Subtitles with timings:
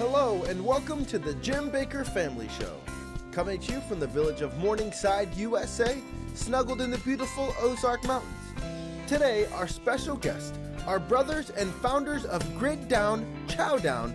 [0.00, 2.80] Hello, and welcome to the Jim Bakker Family Show.
[3.32, 5.98] Coming at you from the village of Morningside, USA,
[6.32, 8.32] snuggled in the beautiful Ozark Mountains.
[9.06, 14.14] Today, our special guest, are brothers and founders of Grid Down, Chow Down,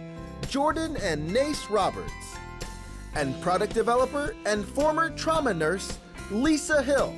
[0.49, 2.35] Geordan and Nace Roberts,
[3.13, 5.99] and product developer and former trauma nurse,
[6.31, 7.13] Lisa Hill.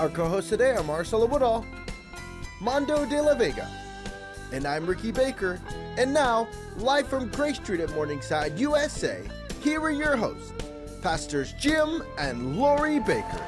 [0.00, 1.64] Our co hosts today are Marcela Woodall,
[2.60, 3.70] Mondo de la Vega,
[4.52, 5.60] and I'm Ricky Bakker.
[5.98, 9.22] And now, live from Grace Street at Morningside, USA,
[9.62, 10.52] here are your hosts,
[11.02, 13.42] Pastors Jim and Lori Bakker.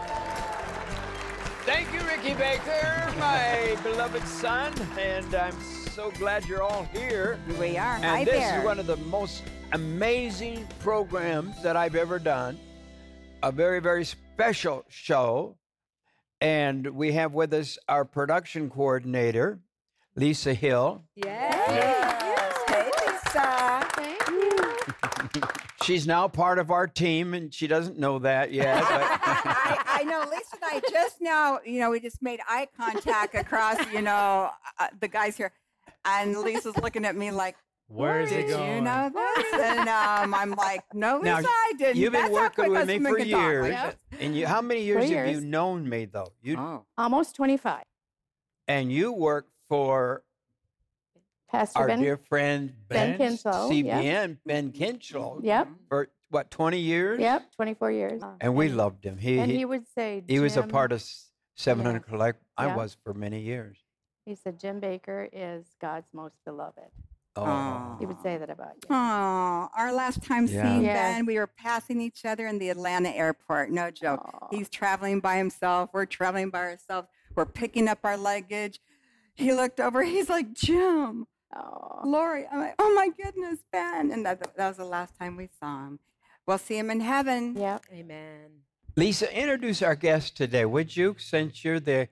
[1.66, 5.54] Thank you, Ricky Bakker, my beloved son, and I'm
[5.92, 7.38] so glad you're all here.
[7.60, 7.96] We are.
[7.96, 8.60] And Hi this there.
[8.60, 12.58] is one of the most amazing programs that I've ever done.
[13.42, 15.56] A very, very special show.
[16.40, 19.58] And we have with us our production coordinator,
[20.16, 21.04] Lisa Hill.
[21.16, 22.14] Yes.
[22.68, 23.86] Hey, Lisa.
[23.92, 24.74] Thank you.
[25.84, 28.80] She's now part of our team, and she doesn't know that yet.
[28.82, 32.68] But I, I know Lisa and I just now, you know, we just made eye
[32.76, 35.52] contact across, you know, uh, the guys here.
[36.04, 38.76] And Lisa's looking at me like, Where is did it going?
[38.76, 39.54] you know this?
[39.54, 41.96] And um, I'm like, no, Lisa, Now, I didn't.
[41.96, 43.68] you've been That's working with me for can years.
[43.68, 43.96] Yep.
[44.20, 46.32] And you, how many years Four have you known me, though?
[46.42, 46.84] You Oh.
[46.98, 47.82] Almost 25.
[48.66, 50.22] and you work for
[51.50, 52.00] Pastor our Ben.
[52.00, 53.72] dear friend Ben Ben Kinchlow.
[53.84, 54.02] Yep.
[54.02, 54.82] CBN Ben mm-hmm.
[54.82, 55.68] Kinchlow Yep.
[55.88, 57.20] for what 20 years?
[57.20, 57.52] Yep.
[57.56, 58.22] 24 years.
[58.22, 59.16] Uh, and we loved him.
[59.16, 62.42] He And he, he would say, he was a part of s- 700 Collect.
[62.56, 62.76] I Yeah.
[62.76, 63.78] was for many years.
[64.26, 66.90] He said, Jim Bakker is God's most beloved.
[67.34, 67.96] Oh.
[67.98, 68.88] He would say that about you.
[68.90, 70.62] Oh, our last time Yeah.
[70.64, 70.96] seeing Yes.
[71.16, 73.70] Ben, we were passing each other in the Atlanta airport.
[73.70, 74.20] No joke.
[74.42, 74.48] Aw.
[74.50, 75.90] He's traveling by himself.
[75.94, 77.08] We're traveling by ourselves.
[77.36, 78.80] We're picking up our luggage.
[79.34, 80.02] He looked over.
[80.02, 82.02] He's like, Jim, Aw.
[82.04, 82.46] Lori.
[82.50, 84.10] I'm like, oh my goodness, Ben.
[84.10, 85.98] And that, that was the last time we saw him.
[86.46, 87.56] We'll see him in heaven.
[87.56, 87.84] Yep.
[87.92, 88.50] Amen.
[88.96, 91.16] Lisa, introduce our guest today, would you?
[91.18, 92.08] Since you're the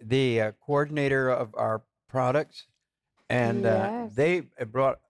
[0.00, 2.66] the uh, coordinator of our products,
[3.28, 5.00] and uh, they brought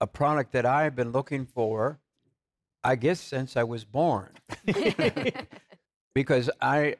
[0.00, 1.98] a product that I've been looking for,
[2.82, 4.30] I guess since I was born,
[6.14, 6.96] because I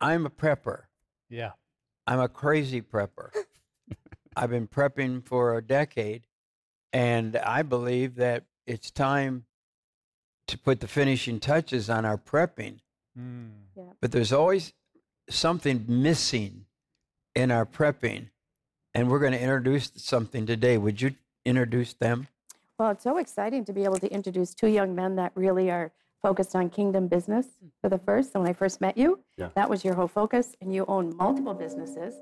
[0.00, 0.82] I'm a prepper.
[1.30, 1.52] Yeah.
[2.06, 3.30] I'm a crazy prepper.
[4.36, 6.26] I've been prepping for a decade,
[6.92, 9.46] and I believe that it's time
[10.48, 12.78] to put the finishing touches on our prepping.
[13.18, 13.50] Mm.
[14.00, 14.74] But there's always
[15.28, 16.66] something missing
[17.34, 18.28] in our prepping,
[18.94, 20.76] and we're going to introduce something today.
[20.76, 21.14] Would you
[21.44, 22.28] introduce them?
[22.78, 25.92] Well, it's so exciting to be able to introduce two young men that really are
[26.20, 27.46] focused on kingdom business
[27.80, 28.34] for the first.
[28.34, 29.48] And when I first met you, Yeah.
[29.54, 32.14] that was your whole focus, and you own multiple businesses.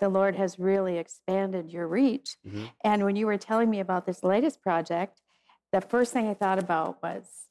[0.00, 2.36] The Lord has really expanded your reach.
[2.46, 2.70] Mhm.
[2.82, 5.20] And when you were telling me about this latest project,
[5.72, 7.48] the first thing I thought about was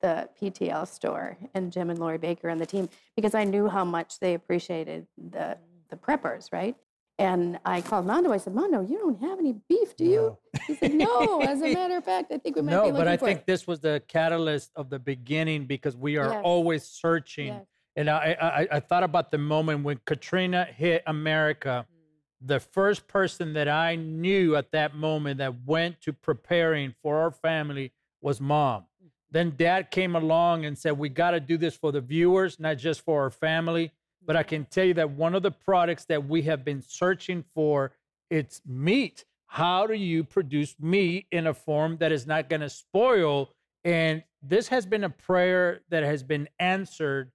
[0.00, 3.84] the PTL store and Jim and Lori Bakker and the team because I knew how
[3.84, 6.76] much they appreciated the the preppers, right?
[7.18, 8.30] And I called Mondo.
[8.32, 10.36] I said, Mondo, you don't have any beef, do you?
[10.66, 11.40] He said, No.
[11.40, 13.24] As a matter of fact, I think we might be No, looking but I for
[13.26, 13.46] think it.
[13.46, 16.40] this was the catalyst of the beginning because we are Yes.
[16.44, 17.46] always searching.
[17.46, 17.64] Yes.
[17.96, 21.86] And I, I, I thought about the moment when Katrina hit America.
[21.88, 22.46] Mm.
[22.46, 27.30] The first person that I knew at that moment that went to preparing for our
[27.30, 28.82] family was mom.
[28.82, 29.08] Mm.
[29.30, 32.76] Then dad came along and said, We got to do this for the viewers, not
[32.76, 33.92] just for our family.
[34.24, 34.70] But I can mm.
[34.70, 37.92] tell you that one of the products that we have been searching for,
[38.28, 39.24] it's meat.
[39.46, 43.50] How do you produce meat in a form that is not going to spoil?
[43.84, 47.30] And this has been a prayer that has been answered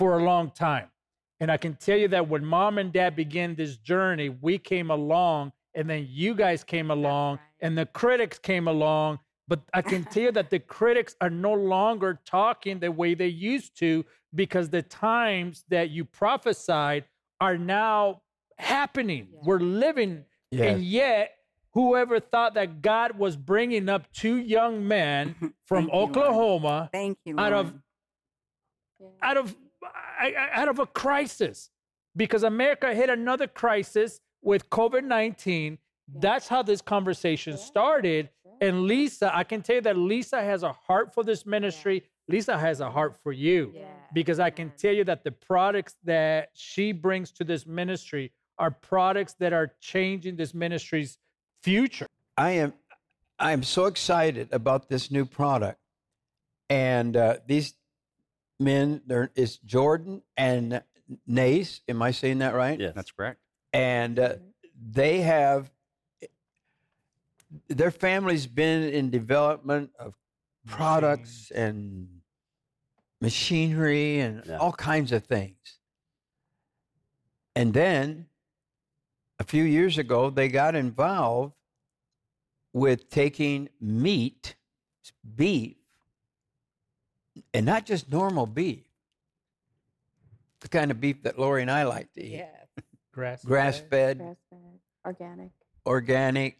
[0.00, 0.86] for a long time.
[1.40, 4.90] And I can tell you that when mom and dad began this journey, we came
[4.90, 9.18] along, and then you guys came along, and the critics came along.
[9.46, 13.26] But I can tell you that the critics are no longer talking the way they
[13.26, 17.04] used to because the times that you prophesied
[17.38, 18.22] are now
[18.56, 19.28] happening.
[19.32, 21.36] We're living, and yet
[21.72, 25.34] whoever thought that God was bringing up two young men
[25.66, 27.38] from Thank you, Oklahoma Thank you.
[27.38, 27.74] out of
[28.98, 29.14] Lord.
[29.22, 31.70] out of I- I- out of a crisis.
[32.16, 35.78] Because America hit another crisis with COVID 19.
[36.12, 38.30] That's how this conversation started.
[38.60, 42.04] And Lisa, I can tell you that Lisa has a heart for this ministry.
[42.28, 43.72] Lisa has a heart for you.
[44.12, 48.70] Because I can tell you that the products that she brings to this ministry are
[48.70, 51.18] products that are changing this ministry's
[51.62, 52.06] future.
[52.36, 52.74] I am
[53.38, 55.80] I am so excited about this new product,
[56.68, 57.74] and uh, these
[58.60, 60.82] men there is Geordan and
[61.26, 61.80] Nace.
[61.88, 62.78] Am I saying that right?
[62.78, 63.40] Yeah, that's correct.
[63.72, 64.34] and uh,
[64.92, 65.70] they have
[67.68, 70.14] their family's been in development of
[70.66, 72.20] products and
[73.20, 74.58] machinery and Yeah.
[74.58, 75.78] all kinds of things.
[77.56, 78.26] And then
[79.40, 81.54] a few years ago, they got involved
[82.72, 84.54] with taking meat,
[85.34, 85.76] beef,
[87.54, 88.84] and not just normal beef,
[90.60, 92.44] the kind of beef that Lori and I like to eat
[93.12, 93.44] Grass.
[93.44, 95.50] grass fed, Grass-fed, organic.
[95.86, 96.58] organic,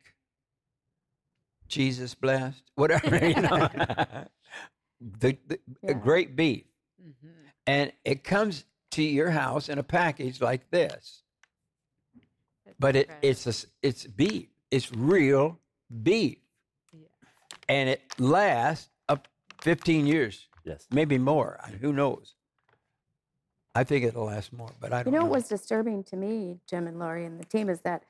[1.69, 3.69] Jesus blessed, whatever, you know.
[5.01, 5.93] the, the a Yeah.
[5.95, 6.65] great beef.
[7.03, 7.29] Mm-hmm.
[7.67, 11.23] And it comes to your house in a package like this.
[12.79, 14.49] But it, it's a, s- it's beef.
[14.71, 15.59] It's real
[16.03, 16.39] beef.
[17.69, 19.29] And it lasts up
[19.63, 20.87] 15 years, Yes.
[20.91, 21.59] maybe more.
[21.81, 22.35] Who knows?
[23.75, 25.25] I think it'll last more, but I You don't know know.
[25.27, 28.03] what was disturbing to me, Jim and Lori and the team, is that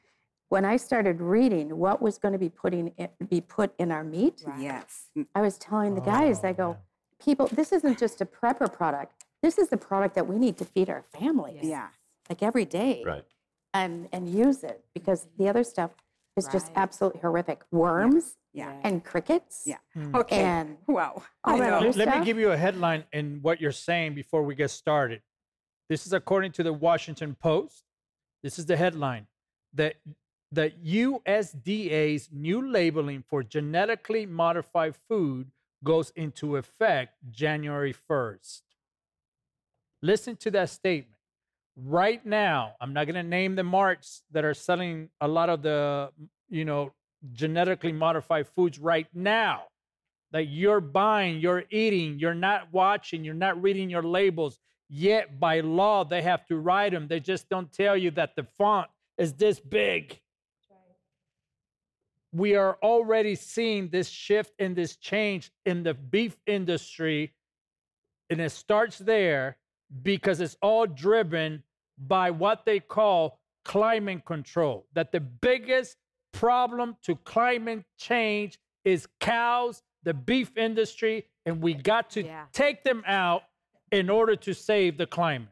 [0.48, 4.02] when I started reading what was going to be putting in, be put in our
[4.02, 5.08] meat, Yes.
[5.34, 9.24] I was telling the guys, I go, oh, people, this isn't just a prepper product.
[9.42, 11.88] This is the product that we need to feed our families, Yeah.
[12.28, 13.24] like every day, Right.
[13.74, 15.92] and and use it because the other stuff
[16.36, 17.64] is just absolutely horrific.
[17.70, 18.80] Worms Yeah.
[18.82, 19.62] and crickets.
[19.66, 19.78] Yeah.
[19.94, 20.14] Hmm.
[20.14, 20.40] Okay.
[20.40, 21.22] And wow.
[21.44, 24.42] all that other Let, let me give you a headline in what you're saying before
[24.42, 25.22] we get started.
[25.88, 27.84] This is according to the Washington Post.
[28.42, 29.26] This is the headline
[29.74, 29.96] that
[30.52, 35.50] the USDA's new labeling for genetically modified food
[35.84, 38.62] goes into effect January 1st.
[40.02, 41.16] Listen to that statement.
[41.76, 45.62] Right now, I'm not going to name the marts that are selling a lot of
[45.62, 46.10] the,
[46.48, 46.92] you know,
[47.32, 49.64] genetically modified foods right now
[50.32, 54.58] that you're buying, you're eating, you're not watching, you're not reading your labels.
[54.88, 57.08] Yet by law, they have to write them.
[57.08, 58.88] They just don't tell you that the font
[59.18, 60.18] is this big.
[62.32, 67.34] We are already seeing this shift and this change in the beef industry.
[68.30, 69.56] And it starts there
[70.02, 71.64] because it's all driven
[71.98, 74.86] by what they call climate control.
[74.94, 75.96] That the biggest
[76.32, 82.46] problem to climate change is cows, the beef industry, and we got to Yeah.
[82.52, 83.42] take them out
[83.90, 85.48] in order to save the climate.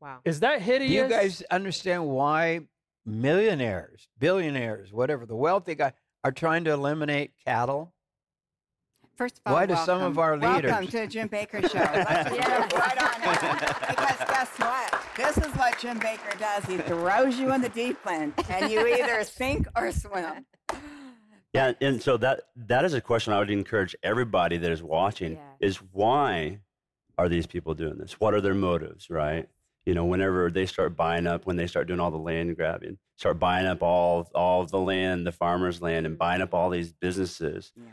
[0.00, 0.20] Wow.
[0.24, 0.90] Is that hideous?
[0.90, 2.60] Do you guys understand why
[3.04, 5.92] millionaires, billionaires, whatever, the wealthy guy,
[6.24, 7.94] are trying to eliminate cattle?
[9.16, 10.18] First of all, Why do some of welcome.
[10.18, 11.78] our Welcome leaders- to the Jim Bakker Show.
[11.78, 13.58] Let's just get right on in.
[13.88, 15.02] Because guess what?
[15.16, 16.64] This is what Jim Bakker does.
[16.66, 20.44] He throws you in the deep end, and you either sink or swim.
[21.54, 25.32] Yeah, and so that that is a question I would encourage everybody that is watching
[25.36, 25.40] Yeah.
[25.60, 26.58] is why
[27.16, 28.20] are these people doing this?
[28.20, 29.48] What are their motives, right?
[29.86, 32.98] You know, whenever they start buying up, when they start doing all the land grabbing,
[33.16, 36.70] start buying up all all of the land, the farmers' land, and buying up all
[36.70, 37.72] these businesses.
[37.76, 37.84] Yeah.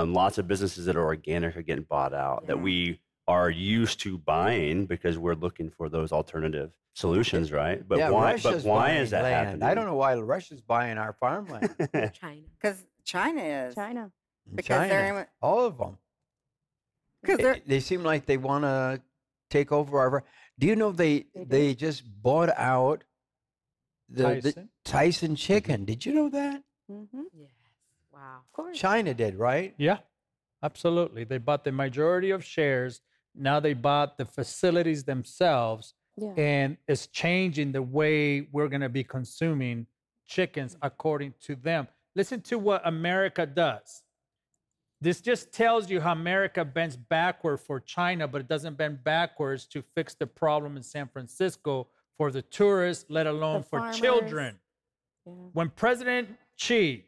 [0.00, 4.00] Um, lots of businesses that are organic are getting bought out that we are used
[4.00, 7.86] to buying because we're looking for those alternative solutions, right?
[7.88, 8.32] But yeah, why?
[8.32, 9.46] Russia's but why is that land.
[9.46, 9.62] happening?
[9.62, 11.74] I don't know why Russia's buying our farmland.
[12.12, 12.42] China.
[12.60, 13.74] Because China is.
[13.74, 14.10] China.
[14.50, 15.20] in Because they're China.
[15.20, 15.96] in- all of them.
[17.22, 19.00] Because they seem like they want to
[19.48, 20.24] take over our.
[20.58, 23.04] Do you know they They they just bought out
[24.08, 24.68] the the Tyson?
[24.84, 25.84] Tyson chicken?
[25.84, 27.24] Did you know that Mm-hmm.
[27.34, 27.50] Yes.
[28.12, 28.38] Wow.
[28.46, 28.78] Of course.
[28.78, 29.74] China did right?
[29.76, 29.98] Yeah,
[30.62, 31.24] absolutely.
[31.24, 33.02] They bought the majority of shares.
[33.34, 36.32] Now they bought the facilities themselves, Yeah.
[36.36, 39.86] and it's changing the way we're going to be consuming
[40.26, 41.88] chickens according to them.
[42.16, 44.02] Listen to what America does.
[45.00, 49.64] This just tells you how America bends backward for China, but it doesn't bend backwards
[49.66, 51.86] to fix the problem in San Francisco
[52.16, 53.98] for the tourists, let alone for farmers.
[53.98, 54.58] children
[55.24, 55.32] yeah.
[55.52, 57.04] when President Xi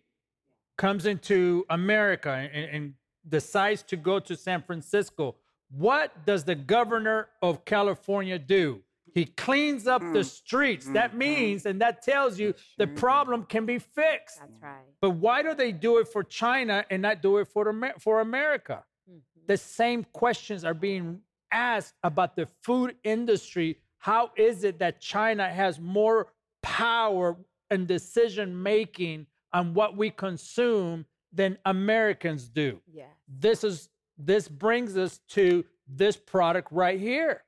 [0.79, 2.95] comes into America and, and
[3.29, 5.35] decides to go to San Francisco,
[5.71, 8.81] what does the governor of California do?
[9.15, 10.25] He cleans up the mm.
[10.25, 10.87] streets.
[10.87, 11.19] Mm, that mm.
[11.19, 14.39] means, and that tells you the problem can be fixed.
[14.41, 14.85] That's right.
[15.01, 18.21] But why do they do it for China and not do it for, Amer- for
[18.21, 18.85] America?
[19.11, 19.41] Mm-hmm.
[19.47, 21.21] The same questions are being
[21.53, 23.79] asked about the food industry.
[23.99, 26.29] How is it that China has more
[26.63, 27.37] power
[27.71, 32.81] and decision making on what we consume than Americans do?
[32.93, 33.05] Yeah.
[33.29, 33.89] This is
[34.23, 37.43] this brings us to this product right here.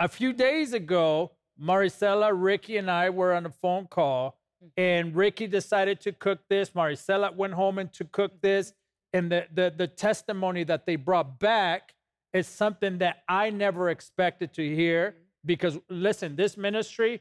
[0.00, 4.80] A few days ago, Maricela, Ricky, and I were on a phone call, mm-hmm.
[4.80, 6.70] and Ricky decided to cook this.
[6.70, 8.46] Maricela went home and to cook mm-hmm.
[8.46, 8.72] this.
[9.12, 11.94] And the, the, the testimony that they brought back
[12.32, 15.20] is something that I never expected to hear mm-hmm.
[15.44, 17.20] because, listen, this ministry,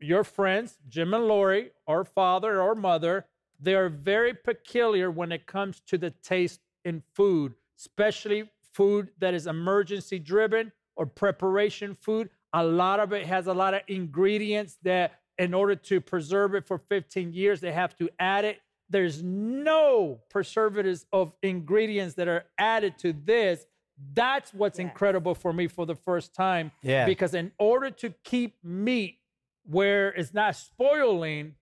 [0.00, 3.26] your friends, Jim and Lori, or father or mother,
[3.60, 9.34] they are very peculiar when it comes to the taste in food, especially food that
[9.34, 12.30] is emergency driven or preparation food.
[12.52, 16.66] A lot of it has a lot of ingredients that, in order to preserve it
[16.66, 18.60] for 15 years, they have to add it.
[18.88, 23.66] There's no preservatives of ingredients that are added to this.
[24.14, 24.88] That's what's Yes.
[24.88, 26.70] incredible for me for the first time.
[26.82, 27.04] Yeah.
[27.06, 29.18] Because in order to keep meat
[29.64, 31.56] where it's not spoiling,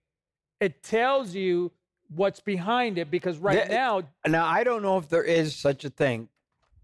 [0.60, 1.72] it tells you
[2.14, 3.10] what's behind it.
[3.10, 6.28] Because right The- now, Now I don't know if there is such a thing,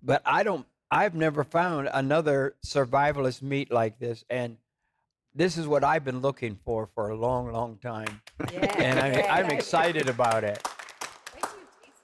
[0.03, 0.67] but I don't.
[0.91, 4.57] I've never found another survivalist meat like this, and
[5.35, 8.21] this is what I've been looking for for a long, long time,
[8.53, 10.67] and I, I'm excited about it.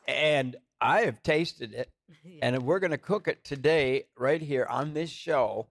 [0.06, 1.90] And I have tasted it,
[2.42, 5.66] and we're going to cook it today right here on this show.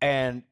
[0.00, 0.44] And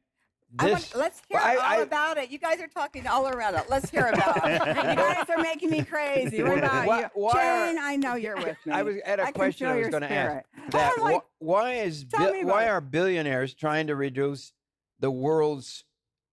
[0.53, 2.29] this, want, let's hear I- all I- about it.
[2.31, 3.65] You guys are talking all around it.
[3.69, 4.53] Let's hear about it.
[4.67, 6.41] you guys are making me crazy.
[6.41, 7.07] What about Why- you?
[7.15, 8.73] why are- Jane, I know you're with me.
[8.73, 10.45] I was at a I question I was going to ask.
[10.69, 12.69] That I'm like, wh- why is bi- why it.
[12.69, 14.53] are billionaires trying to reduce
[14.99, 15.83] the world's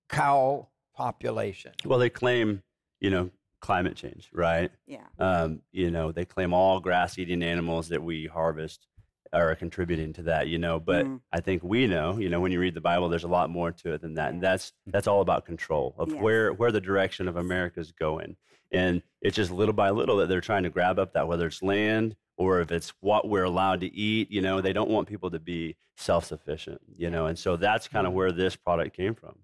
[0.09, 1.73] cow population?
[1.85, 2.63] Well, they claim,
[3.01, 3.31] you know,
[3.61, 4.71] climate change, right?
[4.87, 4.99] yeah.
[5.19, 8.87] Um, you know, they claim all grass-eating animals that we harvest
[9.35, 10.49] are contributing to that.
[10.49, 11.21] You know, but Mm.
[11.33, 12.19] I think we know.
[12.19, 14.33] You know, when you read the Bible, there's a lot more to it than that,
[14.33, 16.23] and that's that's all about control of Yes.
[16.23, 18.37] where where the direction of America's going,
[18.73, 21.63] and it's just little by little that they're trying to grab up that whether it's
[21.63, 24.31] land or if it's what we're allowed to eat.
[24.31, 26.81] You know, they don't want people to be self-sufficient.
[26.97, 28.17] You know, and so that's kind of Mm.
[28.17, 29.37] where this product came from.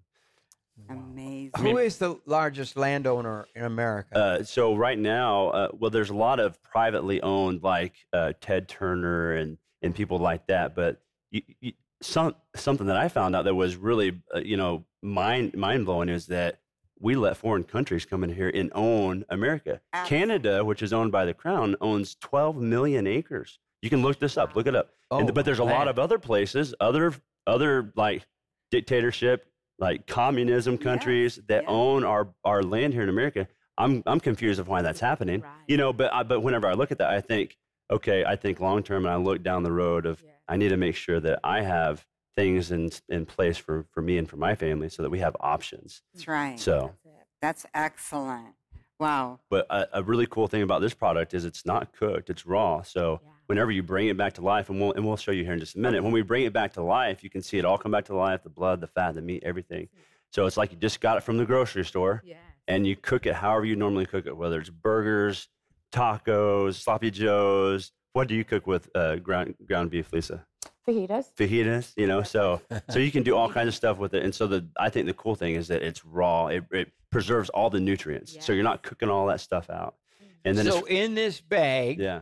[0.89, 1.51] Amazing.
[1.57, 4.17] Who is the largest landowner in America?
[4.17, 8.67] Uh, so right now, uh, well, there's a lot of privately owned, like uh, Ted
[8.67, 10.75] Turner and and people like that.
[10.75, 14.85] But you, you, some something that I found out that was really, uh, you know,
[15.01, 16.59] mind mind blowing is that
[16.99, 19.81] we let foreign countries come in here and own America.
[19.93, 23.59] Abs- Canada, which is owned by the Crown, owns 12 million acres.
[23.81, 24.55] You can look this up.
[24.55, 24.89] Look it up.
[25.09, 27.13] And- Oh, but there's a lot of other places, other
[27.45, 28.25] other like
[28.69, 29.45] dictatorship,
[29.79, 31.69] like communism countries that yeah.
[31.69, 33.47] own our our land here in America.
[33.77, 35.41] I'm I'm confused of why that's happening.
[35.41, 35.51] Right.
[35.67, 37.57] You know, but I, but whenever I look at that, I think,
[37.91, 40.29] okay, I think long term, and I look down the road of Yeah.
[40.47, 42.05] I need to make sure that I have
[42.35, 45.35] things in in place for for me and for my family, so that we have
[45.39, 46.01] options.
[46.13, 46.59] That's right.
[46.59, 46.93] So,
[47.41, 48.55] That's excellent.
[48.99, 49.39] Wow.
[49.49, 52.83] but a, a really cool thing about this product is it's not cooked; it's raw.
[52.83, 53.29] So Yeah.
[53.47, 55.59] whenever you bring it back to life, and we'll and we'll show you here in
[55.59, 56.03] just a minute.
[56.03, 58.15] When we bring it back to life, you can see it all come back to
[58.15, 59.89] life: the blood, the fat, the meat, everything.
[60.29, 62.37] So it's like you just got it from the grocery store, Yes.
[62.67, 65.49] and you cook it however you normally cook it, whether it's burgers,
[65.91, 67.91] tacos, sloppy joes.
[68.13, 70.45] What do you cook with uh, ground ground beef, Lisa?
[70.87, 71.31] Fajitas.
[71.35, 72.23] fajitas, you know.
[72.23, 74.23] So so you can do all kinds of stuff with it.
[74.23, 76.47] And so the I think the cool thing is that it's raw.
[76.47, 78.35] It, it preserves all the nutrients.
[78.39, 79.95] So you're not cooking all that stuff out.
[80.43, 82.21] And then so it's in this bag yeah.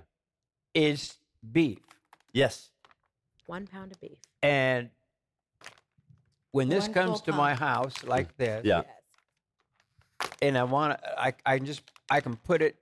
[0.73, 1.15] is
[1.51, 1.79] beef,
[2.33, 2.69] Yes.
[3.45, 4.17] One pound of beef.
[4.43, 4.89] and
[6.51, 8.81] when this One comes full to my house like this, Yeah.
[10.41, 12.75] and I want to, I, I just, I can put it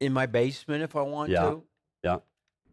[0.00, 1.42] in my basement if I want Yeah.
[1.42, 1.62] to.
[2.02, 2.16] Yeah.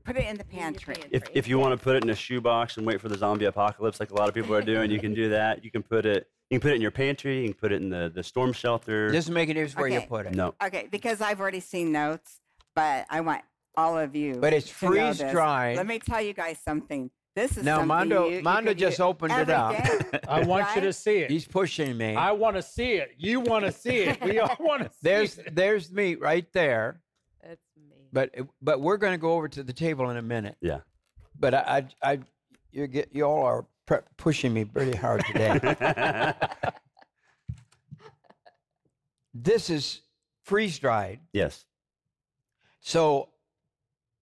[0.04, 0.96] Put it in the pantry.
[1.12, 3.46] If if you want to put it in a shoebox and wait for the zombie
[3.46, 5.64] apocalypse like a lot of people are doing, you can do that.
[5.66, 7.82] You can put it you can put it in your pantry, you can put it
[7.82, 9.12] in the, the storm shelter.
[9.12, 10.08] Just make it difference where you Okay.
[10.08, 10.34] put it.
[10.34, 10.56] no.
[10.64, 12.40] Okay, because I've already seen notes,
[12.74, 13.42] but I want
[13.76, 14.36] all of you.
[14.36, 15.32] But it's to know freeze this.
[15.34, 15.76] dried.
[15.76, 17.12] Let me tell you guys something.
[17.36, 19.78] This is Now, something Mondo- you, you Mondo could just use opened it every up.
[20.12, 20.20] day.
[20.30, 20.96] I want you to Right?
[20.96, 21.30] see it.
[21.30, 22.16] He's pushing me.
[22.16, 23.12] I want to see it.
[23.18, 24.24] You want to see it.
[24.24, 25.54] We all want to see There's it.
[25.54, 27.02] there's meat right there.
[27.48, 27.96] That's me.
[28.12, 30.58] But but we're going to go over to the table in a minute.
[30.62, 30.80] Yeah.
[31.40, 32.20] But I I, I
[32.72, 36.34] you get you all are pre- pushing me pretty hard today.
[39.34, 40.02] this is
[40.44, 41.20] freeze dried.
[41.34, 41.66] yes.
[42.80, 43.30] So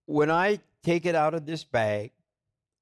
[0.06, 2.10] when I take it out of this bag,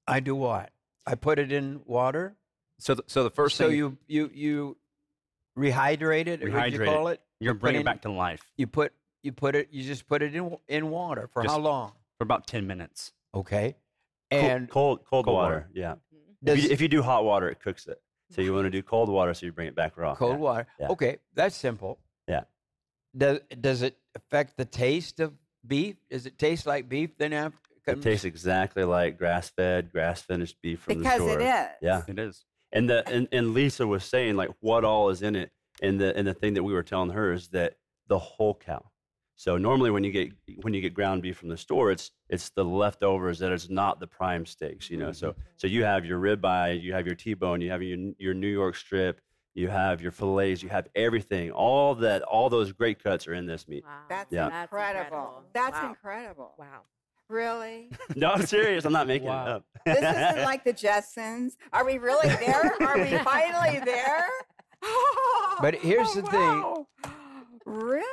[0.06, 0.70] I do what?
[1.06, 2.36] I put it in water.
[2.78, 4.76] So, the, so the first so thing you you you
[5.58, 6.40] rehydrate it.
[6.40, 7.12] What do you Rehydrate call it.
[7.14, 7.20] it?
[7.40, 8.92] you're put bringing it back to life You put
[9.24, 9.68] you put it.
[9.72, 11.92] You just put it in in water for how long?
[12.18, 13.12] for about ten minutes.
[13.34, 13.74] Okay.
[14.30, 15.54] And cold cold, Cold water.
[15.54, 15.68] water.
[15.74, 15.92] Yeah.
[15.92, 16.46] Mm-hmm.
[16.46, 18.00] If does you, if you do hot water, it cooks it.
[18.30, 20.14] So you want to do cold water, so you bring it back raw.
[20.14, 20.38] cold Yeah.
[20.38, 20.66] water?
[20.80, 20.88] yeah.
[20.88, 21.98] Okay, that's simple.
[22.28, 22.44] Yeah.
[23.16, 25.34] Does does it affect the taste of
[25.66, 25.96] beef?
[26.10, 27.58] Does it taste like beef then after?
[27.86, 31.38] It tastes exactly like grass fed, grass finished beef from because the store.
[31.38, 31.76] Because it is.
[31.82, 32.02] Yeah.
[32.08, 32.44] It is.
[32.72, 35.50] And the and, and Lisa was saying like what all is in it,
[35.82, 37.76] and the and the thing that we were telling her is that
[38.08, 38.84] the whole cow.
[39.36, 42.50] So normally when you get when you get ground beef from the store, it's it's
[42.50, 45.12] the leftovers that it's not the prime steaks, you know.
[45.12, 45.40] So mm-hmm.
[45.56, 48.76] so you have your ribeye, you have your T-bone, you have your your New York
[48.76, 49.20] strip,
[49.54, 50.62] You have your fillets.
[50.62, 51.50] You have everything.
[51.52, 52.22] All that.
[52.22, 53.84] All those great cuts are in this meat.
[53.84, 53.90] Wow.
[54.08, 54.48] That's Yeah.
[54.48, 55.04] That's incredible.
[55.04, 55.42] incredible.
[55.52, 55.88] That's Wow.
[55.90, 56.54] incredible.
[56.58, 56.80] Wow.
[57.28, 57.90] Really?
[58.16, 58.84] No, I'm serious.
[58.84, 59.44] I'm not making Wow.
[59.46, 59.64] it up.
[59.86, 61.52] This isn't like the Jetsons.
[61.72, 62.72] Are we really there?
[62.80, 64.26] Are we finally there?
[65.60, 67.12] But here's Oh, the thing.
[67.66, 68.04] Really?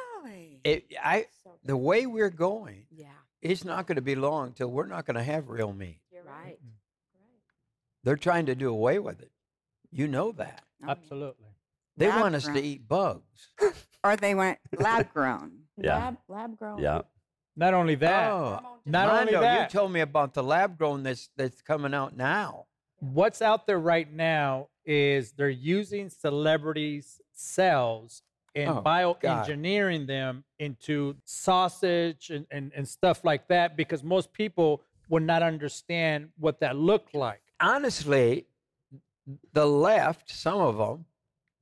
[0.63, 1.25] It, I,
[1.63, 3.07] the way we're going, Yeah.
[3.41, 5.99] it's not going to be long till we're not going to have real meat.
[6.11, 6.57] You're right.
[8.03, 9.31] They're trying to do away with it.
[9.91, 10.63] You know that.
[10.83, 11.47] Oh, Absolutely.
[11.97, 13.49] They Lab want us to eat bugs.
[14.03, 15.59] Or they want lab grown.
[15.77, 15.95] Yeah.
[15.95, 16.79] Lab, lab grown.
[16.81, 17.01] Yeah.
[17.55, 21.03] Not only that, oh, not only Mondo, that, you told me about the lab grown
[21.03, 22.65] that's that's coming out now.
[22.97, 28.23] what's out there right now is they're using celebrities' cells
[28.55, 28.86] and Oh, God.
[28.86, 35.41] bioengineering them into sausage and, and, and stuff like that because most people would not
[35.43, 37.41] understand what that looked like.
[37.60, 38.46] Honestly,
[39.53, 41.05] the left, some of them,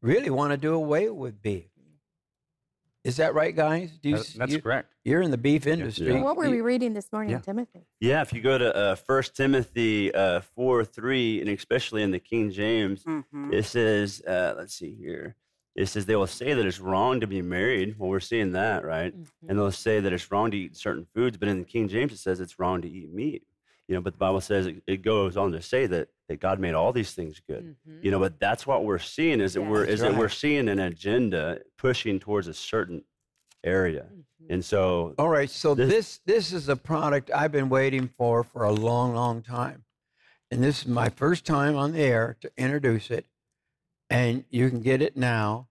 [0.01, 1.65] really want to do away with beef.
[3.03, 3.91] Is that right, guys?
[4.01, 4.93] Do you, That- that's you, correct.
[5.05, 6.08] You're in the beef industry.
[6.13, 6.22] Yeah.
[6.22, 7.39] What were we reading this morning, Yeah.
[7.39, 7.88] Timothy?
[8.00, 12.19] Yeah, if you go to uh, 1 Timothy uh, 4 3, and especially in the
[12.19, 13.53] King James, Mhm.
[13.53, 15.36] it says, uh, let's see here.
[15.75, 17.95] It says they will say that it's wrong to be married.
[17.97, 19.13] Well, we're seeing that, right?
[19.17, 19.49] Mm-hmm.
[19.49, 22.11] And they'll say that it's wrong to eat certain foods, but in the King James,
[22.11, 23.43] it says it's wrong to eat meat.
[23.88, 26.59] You know, but the Bible says it, it goes on to say that, that God
[26.59, 27.75] made all these things good.
[27.88, 28.03] Mhm.
[28.03, 29.69] You know, but that's what we're seeing is that Yeah.
[29.69, 33.03] we're That's is that we're seeing an agenda pushing towards a certain
[33.63, 34.05] area.
[34.13, 34.23] Mhm.
[34.49, 38.43] And so All right, so This- this this is a product I've been waiting for
[38.43, 39.85] for a long, long time,
[40.51, 43.25] and this is my first time on the air to introduce it,
[44.09, 45.67] and you can get it now,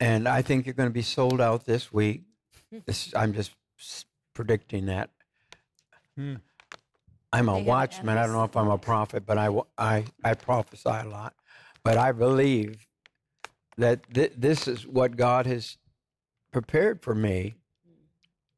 [0.00, 2.22] and I think you're going to be sold out this week.
[2.86, 3.52] This, I'm just
[4.34, 5.10] predicting that.
[6.16, 6.36] Hmm.
[7.32, 8.16] I'm a watchman.
[8.16, 11.34] I don't know if I'm a prophet, but I, I, I prophesy a lot.
[11.82, 12.86] But I believe
[13.76, 15.76] that th- this is what God has
[16.52, 17.56] prepared for me,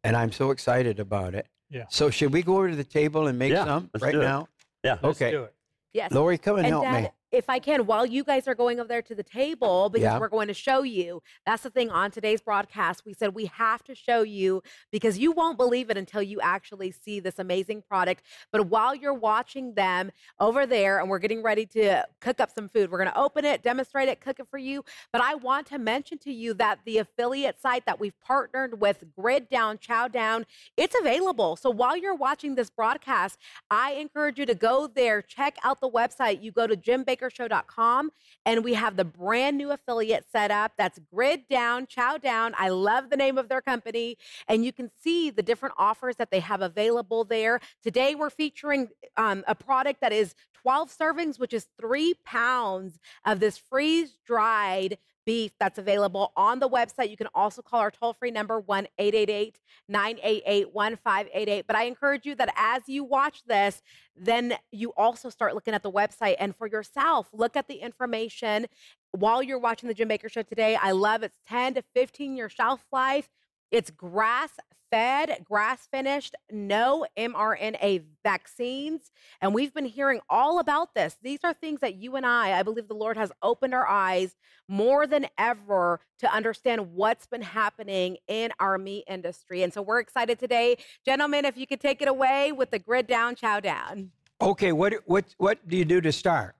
[0.04, 1.46] and I'm so excited about it.
[1.70, 1.84] Yeah.
[1.90, 4.48] So should we go over to the table and make Yeah, some right now?
[4.84, 4.98] yeah.
[5.02, 5.30] Let's Okay.
[5.32, 5.54] do it.
[5.92, 6.12] Yes.
[6.12, 7.10] Lori, come and, and help Dad, me.
[7.30, 10.18] If I can, while you guys are going over there to the table, because Yeah.
[10.18, 11.22] we're going to show you.
[11.44, 13.04] That's the thing on today's broadcast.
[13.04, 16.90] We said we have to show you because you won't believe it until you actually
[16.90, 18.22] see this amazing product.
[18.50, 20.10] But while you're watching them
[20.40, 23.44] over there, and we're getting ready to cook up some food, we're going to open
[23.44, 24.84] it, demonstrate it, cook it for you.
[25.12, 29.04] But I want to mention to you that the affiliate site that we've partnered with,
[29.14, 31.56] Grid Down, Chow Down, it's available.
[31.56, 33.38] So while you're watching this broadcast,
[33.70, 36.42] I encourage you to go there, check out the website.
[36.42, 36.76] You go to
[37.18, 38.10] jimbakkershow.com
[38.46, 40.72] and we have the brand new affiliate set up.
[40.76, 42.54] That's Grid Down, Chow Down.
[42.56, 44.16] I love the name of their company.
[44.48, 47.60] And you can see the different offers that they have available there.
[47.82, 53.40] Today, we're featuring um, a product that is 12 servings, which is three pounds of
[53.40, 54.98] this freeze dried
[55.28, 57.10] beef that's available on the website.
[57.10, 61.66] You can also call our toll free number 1 888 988 1588.
[61.66, 63.82] But I encourage you that as you watch this,
[64.16, 68.68] then you also start looking at the website and for yourself, look at the information
[69.10, 70.76] while you're watching the Jim Bakker Show today.
[70.80, 73.28] I love it's 10 to 15 year shelf life.
[73.70, 74.50] It's grass
[74.90, 79.12] fed, grass finished, no mRNA vaccines.
[79.40, 81.16] And we've been hearing all about this.
[81.22, 84.36] These are things that you and I, I believe the Lord has opened our eyes
[84.66, 89.62] more than ever to understand what's been happening in our meat industry.
[89.62, 90.78] And so we're excited today.
[91.04, 94.10] Gentlemen, if you could take it away with the grid down, chow down.
[94.40, 96.54] Okay, what what what do you do to start?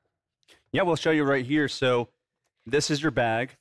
[0.73, 1.69] Yeah, we'll show you right here.
[1.69, 2.09] So
[2.67, 3.57] this is your bag.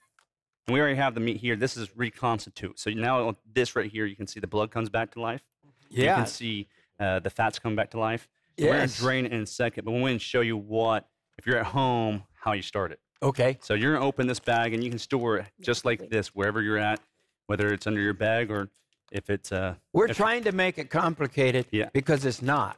[0.68, 1.56] And we already have the meat here.
[1.56, 2.78] This is reconstitute.
[2.78, 5.42] So now this right here, you can see the blood comes back to life.
[5.90, 6.10] Yeah.
[6.12, 6.68] You can see
[7.00, 8.28] uh, the fats come back to life.
[8.60, 11.08] We're going to drain it in a second, but we're going to show you what,
[11.38, 13.00] if you're at home, how you start it.
[13.24, 13.58] Okay.
[13.62, 16.36] So you're going to open this bag and you can store it just like this
[16.36, 17.00] wherever you're at,
[17.46, 18.70] whether it's under your bag or
[19.12, 21.90] if it's uh, We're if- trying to make it complicated Yeah.
[21.94, 22.78] because it's not.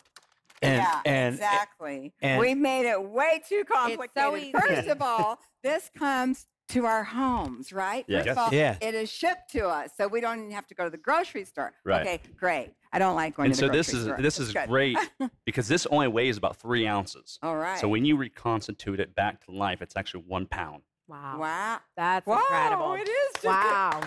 [0.62, 2.14] And yeah, and exactly.
[2.22, 4.12] and- we made it way too complicated.
[4.16, 4.52] so easy.
[4.52, 8.06] First of all, this comes to our homes, right?
[8.08, 8.26] Yes.
[8.26, 8.78] First of all, Yeah.
[8.82, 11.46] it is shipped to us, so we don't even have to go to the grocery
[11.46, 11.74] store.
[11.84, 12.02] Right.
[12.06, 12.72] Okay, great.
[12.94, 14.68] I don't like going and to so the this grocery is so this It's is
[14.68, 14.98] great
[15.46, 17.38] because this only weighs about three ounces.
[17.44, 17.80] All right.
[17.80, 20.84] So when you reconstitute it back to life, it's actually one pound.
[21.08, 21.38] Wow.
[21.40, 21.80] wow.
[21.98, 22.94] That's Wow, incredible.
[22.94, 24.02] it is just Wow.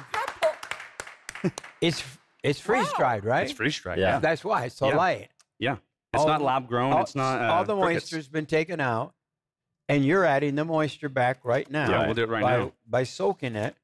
[1.80, 2.02] it's
[2.42, 3.44] it's freeze dried, right?
[3.44, 3.98] It's freeze dried.
[3.98, 4.14] Yeah.
[4.14, 4.96] Yeah, That's why it's so Yeah.
[4.96, 5.28] light.
[5.58, 5.76] yeah.
[6.12, 6.92] It's All not lab grown.
[6.92, 7.40] all, it's not.
[7.40, 8.04] Uh, all the crickets.
[8.12, 9.14] moisture's been taken out,
[9.88, 11.90] and you're adding the moisture back right now.
[11.90, 12.72] Yeah, we'll do it right by, now.
[12.88, 13.74] by soaking it.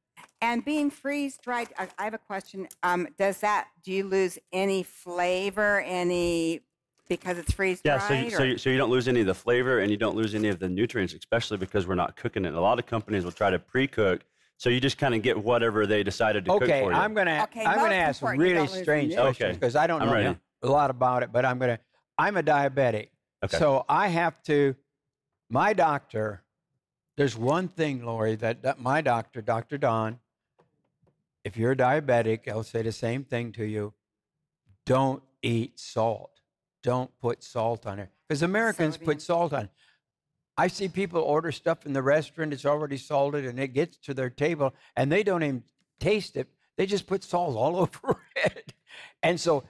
[0.40, 2.68] And being freeze dried, I, I have a question.
[2.82, 6.60] Um, does that, do you lose any flavor, any
[7.08, 8.08] because it's freeze Yeah, dried.
[8.08, 10.14] so you, so, you, so you don't lose any of the flavor and you don't
[10.14, 12.54] lose any of the nutrients, especially because we're not cooking it.
[12.54, 14.20] A lot of companies will try to pre-cook,
[14.58, 16.98] so you just kind of get whatever they decided to cook Okay, for you.
[16.98, 20.02] I'm gonna Okay, I'm gonna ask important, really strange the questions Okay, because I don't
[20.02, 20.38] I'm know ready.
[20.62, 21.78] a lot about it, but I'm gonna.
[22.18, 23.08] I'm a diabetic,
[23.44, 23.56] Okay.
[23.56, 24.74] so I have to.
[25.50, 26.42] My doctor.
[27.16, 30.20] There's one thing, Lori, that, that my doctor, Doctor Don.
[31.44, 33.94] If you're a diabetic, I'll say the same thing to you.
[34.86, 36.40] Don't eat salt.
[36.82, 39.06] Don't put salt on it because Americans Sodium.
[39.06, 39.68] put salt on.
[40.56, 44.14] I see people order stuff in the restaurant, it's already salted, and it gets to
[44.14, 45.62] their table, and they don't even
[46.00, 46.48] taste it.
[46.76, 48.72] They just put salt all over it.
[49.22, 49.64] And so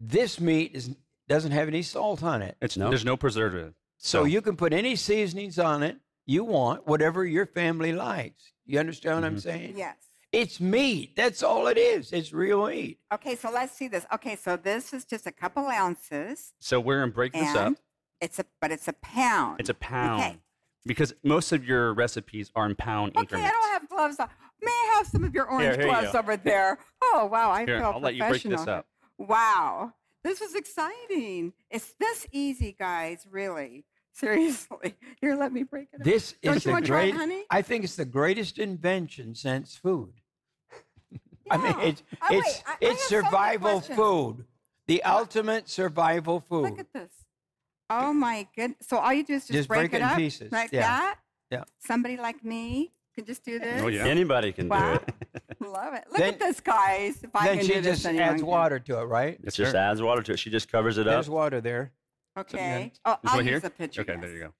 [0.00, 0.94] this meat is,
[1.28, 2.56] doesn't have any salt on it.
[2.60, 2.88] It's No.
[2.88, 3.74] there's no preservative.
[4.02, 8.52] So So- you can put any seasonings on it you want, whatever your family likes.
[8.64, 9.40] You understand what I'm mm-hmm.
[9.40, 9.74] saying?
[9.76, 9.96] yes.
[10.32, 11.16] It's meat.
[11.16, 12.12] That's all it is.
[12.12, 13.00] It's real meat.
[13.12, 14.06] Okay, so let's see this.
[14.14, 17.74] Okay, so this is just a couple ounces, So we're gonna break this up.
[18.20, 19.58] it's a but it's a pound.
[19.58, 20.36] It's a pound Okay.
[20.86, 23.50] because most of your recipes are in pound Okay, increments.
[23.50, 24.28] I don't have gloves on.
[24.62, 26.18] May I have some of your orange here you gloves go.
[26.20, 26.78] over there?
[27.02, 28.86] Oh wow, I Here, feel I'll let you break this up.
[29.18, 31.54] Wow, this is exciting.
[31.70, 33.26] It's this easy, guys.
[33.28, 33.84] Really,
[34.20, 34.94] seriously.
[35.20, 36.00] Here, let me break it.
[36.00, 36.04] up.
[36.04, 37.14] This Don't is you the want it, great.
[37.14, 37.44] honey?
[37.50, 40.12] I think it's the greatest invention since food.
[41.50, 43.96] I mean, it's Oh, wait, it's I- I it's have so many survival questions.
[43.98, 44.44] food,
[44.86, 46.62] the ultimate survival food.
[46.70, 47.12] Look at this.
[47.88, 48.86] Oh my goodness!
[48.88, 50.52] So all you do is just, Just break, break it in up pieces.
[50.52, 50.82] like Yeah.
[50.82, 51.18] that.
[51.50, 51.64] Yeah.
[51.80, 53.82] Somebody like me can just do this.
[53.82, 54.04] Oh, yeah.
[54.06, 54.98] Anybody can Wow.
[54.98, 55.00] do
[55.34, 55.42] it.
[55.60, 56.04] Love it.
[56.08, 57.20] Look Then- at this, guys.
[57.24, 58.46] If I then can she do this, just anyone adds can.
[58.46, 59.34] water to it, right?
[59.34, 60.38] It Yes, just adds water to it.
[60.38, 61.14] She just covers it up.
[61.14, 61.90] There's water there.
[62.40, 62.92] Okay.
[63.04, 63.66] Oh, This I'll one use here?
[63.66, 64.00] a picture.
[64.02, 64.20] Okay, yes.
[64.22, 64.52] there you go.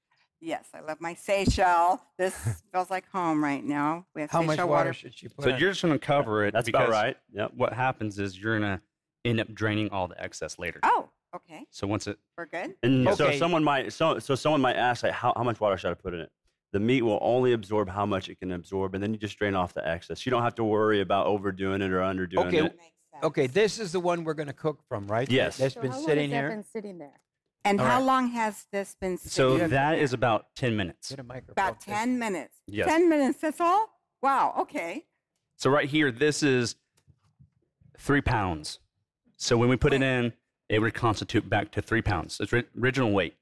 [0.43, 2.01] Yes, I love my Seychelles.
[2.19, 2.35] This
[2.73, 4.07] feels like home right now.
[4.15, 4.93] We have How much water, water.
[4.95, 5.45] should she put?
[5.45, 5.59] So in?
[5.61, 6.53] you're just gonna cover it.
[6.55, 7.17] That's because about right.
[7.33, 7.53] Yep.
[7.57, 8.81] What happens is you're gonna
[9.25, 10.81] end up draining all the excess later.
[10.83, 11.67] Oh, okay.
[11.71, 12.75] So once it We're good.
[12.83, 15.91] And so someone might so so someone might ask like how, how much water should
[15.91, 16.31] I put in it?
[16.73, 19.55] The meat will only absorb how much it can absorb, and then you just drain
[19.57, 20.25] off the excess.
[20.25, 22.63] You don't have to worry about overdoing it or underdoing Okay, it.
[22.63, 22.75] Makes
[23.13, 23.25] sense.
[23.25, 25.29] Okay, this is the one we're going to cook from, right?
[25.29, 25.57] Yes.
[25.57, 27.21] That's So been how long sitting has that been sitting there?
[27.65, 28.05] And All how right.
[28.07, 29.71] long has this been so sitting?
[29.71, 31.11] that is about ten minutes.
[31.11, 31.53] Get a microphone.
[31.53, 31.93] About please.
[31.93, 32.55] 10 minutes.
[32.67, 32.89] Yes.
[32.89, 33.89] 10 minutes, that's all?
[34.23, 35.05] Wow, okay.
[35.57, 36.77] So right here, this is
[37.99, 38.79] three pounds.
[39.37, 40.33] So when we put it in,
[40.69, 42.41] it would constitute back to three pounds.
[42.41, 43.35] It's original weight,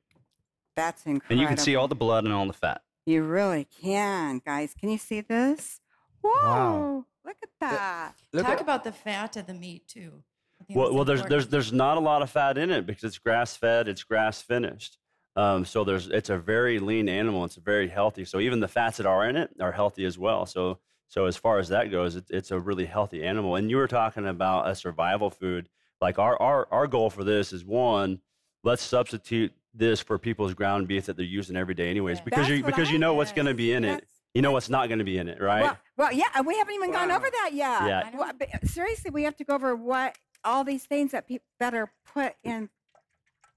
[0.76, 1.26] That's incredible.
[1.32, 2.82] and you can see all the blood and all the fat.
[3.06, 4.74] You really can, guys.
[4.78, 5.80] Can you see this?
[6.22, 7.04] Whoa, Wow.
[7.24, 8.14] look at that.
[8.32, 10.22] Look Talk at- about the fat of the meat too.
[10.60, 13.04] I think Well, well, there's there's there's not a lot of fat in it because
[13.04, 14.98] it's grass fed, it's grass finished.
[15.36, 17.44] Um, so there's it's a very lean animal.
[17.44, 18.24] It's very healthy.
[18.24, 20.46] So even the fats that are in it are healthy as well.
[20.46, 23.54] So so as far as that goes, it's it's a really healthy animal.
[23.54, 25.68] And you were talking about a survival food.
[26.00, 28.20] Like our our our goal for this is one,
[28.64, 32.24] let's substitute this for people's ground beef that they're using every day, anyways, Yeah.
[32.24, 34.04] because That's you because I you know what's going to be in it.
[34.34, 35.62] You know what's not going to be in it, right?
[35.62, 37.86] Well, well, yeah, we haven't even gone over that yet.
[37.86, 38.10] Yeah.
[38.14, 38.30] Well,
[38.64, 42.34] seriously, we have to go over what all these things that people that are put
[42.42, 42.70] in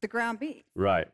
[0.02, 0.64] the ground beef.
[0.76, 1.08] Right.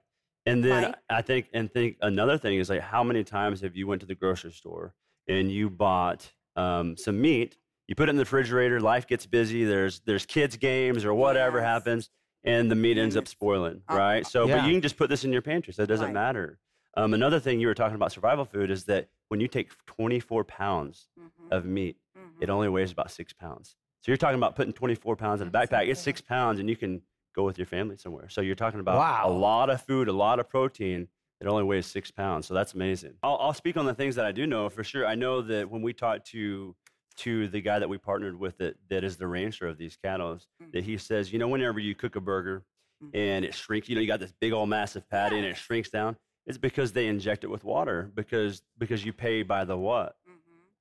[0.45, 0.95] And then Right.
[1.09, 4.07] I think and think another thing is like how many times have you went to
[4.07, 4.93] the grocery store
[5.27, 9.65] and you bought um, some meat, you put it in the refrigerator, life gets busy,
[9.65, 11.65] there's there's kids games or whatever Yes.
[11.67, 12.09] happens
[12.45, 14.25] and the meat ends up spoiling, Uh, right?
[14.25, 14.57] So Yeah.
[14.57, 16.13] but you can just put this in your pantry, so it doesn't Right.
[16.13, 16.59] matter.
[16.95, 20.45] Um, another thing you were talking about survival food is that when you take 24
[20.45, 22.41] pounds Mhm, of meat, mhm.
[22.41, 23.75] it only weighs about six pounds.
[24.07, 25.89] So you're talking about putting 24 pounds in a backpack.
[25.89, 27.01] It's six pounds, and you can
[27.35, 28.29] go with your family somewhere.
[28.29, 29.23] So you're talking about Wow.
[29.27, 31.09] a lot of food, a lot of protein.
[31.41, 33.15] It only weighs six pounds, so that's amazing.
[33.21, 35.05] I'll, I'll speak on the things that I do know for sure.
[35.05, 36.73] I know that when we talked to
[37.17, 40.39] to the guy that we partnered with that that is the rancher of these cattle,
[40.71, 42.63] that he says, you know, whenever you cook a burger
[43.03, 43.09] Mhm.
[43.13, 45.89] and it shrinks, you know, you got this big old massive patty and it shrinks
[45.89, 46.15] down.
[46.45, 50.15] It's because they inject it with water because because you pay by the what?
[50.29, 50.37] Mhm.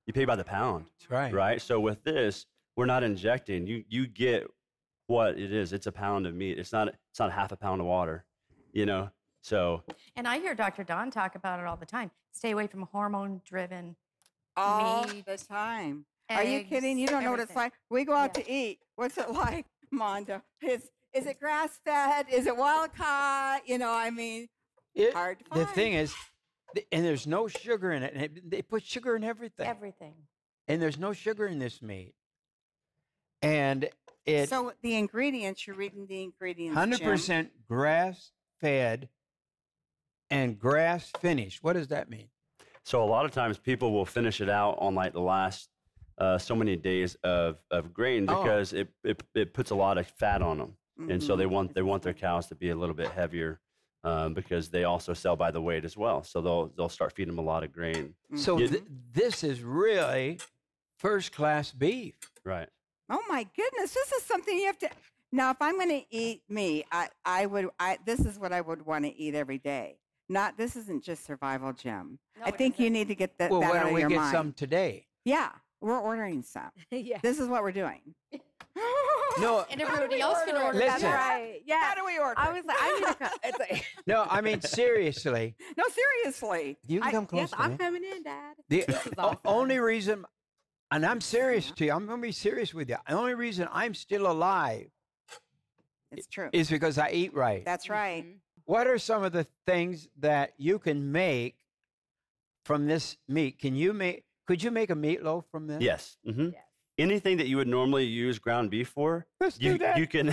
[0.07, 1.33] You pay by the pound That's right.
[1.35, 1.61] right?
[1.61, 3.67] So with this, we're not injecting.
[3.67, 4.47] You you get
[5.07, 5.73] what it is.
[5.73, 6.59] It's a pound of meat.
[6.59, 8.25] It's not it's not half a pound of water,
[8.73, 9.11] you know.
[9.43, 9.83] So
[10.17, 10.85] And I hear Dr.
[10.85, 12.11] Don talk about it all the time.
[12.33, 13.97] Stay away from hormone driven.
[14.57, 16.05] all meat, the time.
[16.29, 16.99] Are you kidding?
[16.99, 17.73] You don't know what it's like.
[17.89, 18.43] We go out Yeah.
[18.43, 18.81] to eat.
[18.97, 20.43] What's it like, Mondo?
[20.61, 22.27] Is is it grass fed?
[22.31, 23.63] Is it wild caught?
[23.67, 24.49] You know, I mean,
[24.95, 26.15] It- hard to the thing is,
[26.93, 28.13] and there's no sugar in it.
[28.15, 29.67] And it- they put sugar in everything.
[29.67, 30.15] Everything.
[30.69, 32.13] and there's no sugar in this meat.
[33.43, 33.89] And
[34.25, 36.77] it so the ingredients, you're reading the ingredients.
[36.77, 39.09] Hundred percent grass fed
[40.31, 41.63] and grass finished.
[41.63, 42.29] What does that mean?
[42.83, 45.69] so a lot of times people will finish it out on like the last
[46.19, 48.43] uh, so many days of of grain Oh.
[48.43, 50.77] because it, it it puts a lot of fat on them.
[51.11, 51.51] and so they Mhm.
[51.51, 53.61] want they want their cows to be a little bit heavier
[54.05, 56.23] um, because they also sell by the weight as well.
[56.23, 58.15] So they'll they'll start feeding them a lot of grain.
[58.37, 60.39] So th- this is really
[60.99, 62.15] first class beef.
[62.45, 62.69] Right.
[63.09, 64.91] Oh my goodness, this is something you have to.
[65.33, 67.69] Now, if I'm going to eat meat, I, I would.
[67.79, 69.99] I this is what I would want to eat every day.
[70.29, 72.19] Not this isn't just survival, Jim.
[72.45, 74.17] I think you need to get that, well, that why out don't of we get
[74.17, 74.33] mind.
[74.33, 75.07] some today?
[75.25, 76.71] Yeah, we're ordering some.
[76.91, 77.19] yeah.
[77.23, 78.01] This is what we're doing.
[79.39, 80.79] No, And everybody else can order.
[80.79, 81.11] That's Listen.
[81.13, 81.61] right.
[81.67, 81.81] Yeah.
[81.83, 82.35] How do we order?
[82.39, 83.31] I was like, I need to come.
[83.45, 84.27] It's like, no.
[84.31, 85.55] I mean seriously.
[85.77, 85.85] no,
[86.23, 86.79] seriously.
[86.87, 87.77] You can I- come close yes, to I'm me.
[87.77, 88.55] coming in, Dad.
[88.71, 89.39] The This is o- awesome.
[89.45, 90.25] only reason,
[90.97, 91.93] and I'm serious to you.
[91.93, 92.97] I'm going to be serious with you.
[93.07, 94.89] The only reason I'm still alive
[96.11, 96.49] It's true.
[96.53, 97.65] is because I eat right.
[97.65, 98.25] That's right.
[98.25, 98.39] Mhm.
[98.65, 101.57] what are some of the things that you can make
[102.65, 103.59] from this meat?
[103.59, 104.25] Can you make?
[104.47, 105.81] Could you make a meatloaf from this?
[105.83, 106.17] Yes.
[106.25, 106.63] hmm Yes.
[106.99, 109.99] Anything that you would normally use ground beef for, Let's you, do that.
[109.99, 110.33] you can.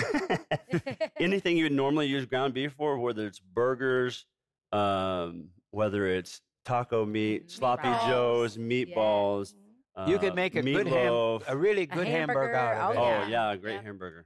[1.19, 4.25] anything you would normally use ground beef for, whether it's burgers,
[4.71, 8.07] um, whether it's taco meat, sloppy Meatballs.
[8.07, 9.53] joes, meatballs.
[9.53, 9.59] you
[9.95, 12.99] uh, could make a good ham, a really good hamburger, out of it.
[12.99, 13.27] Oh yeah.
[13.27, 13.83] yeah, a great Yep.
[13.85, 14.25] hamburger.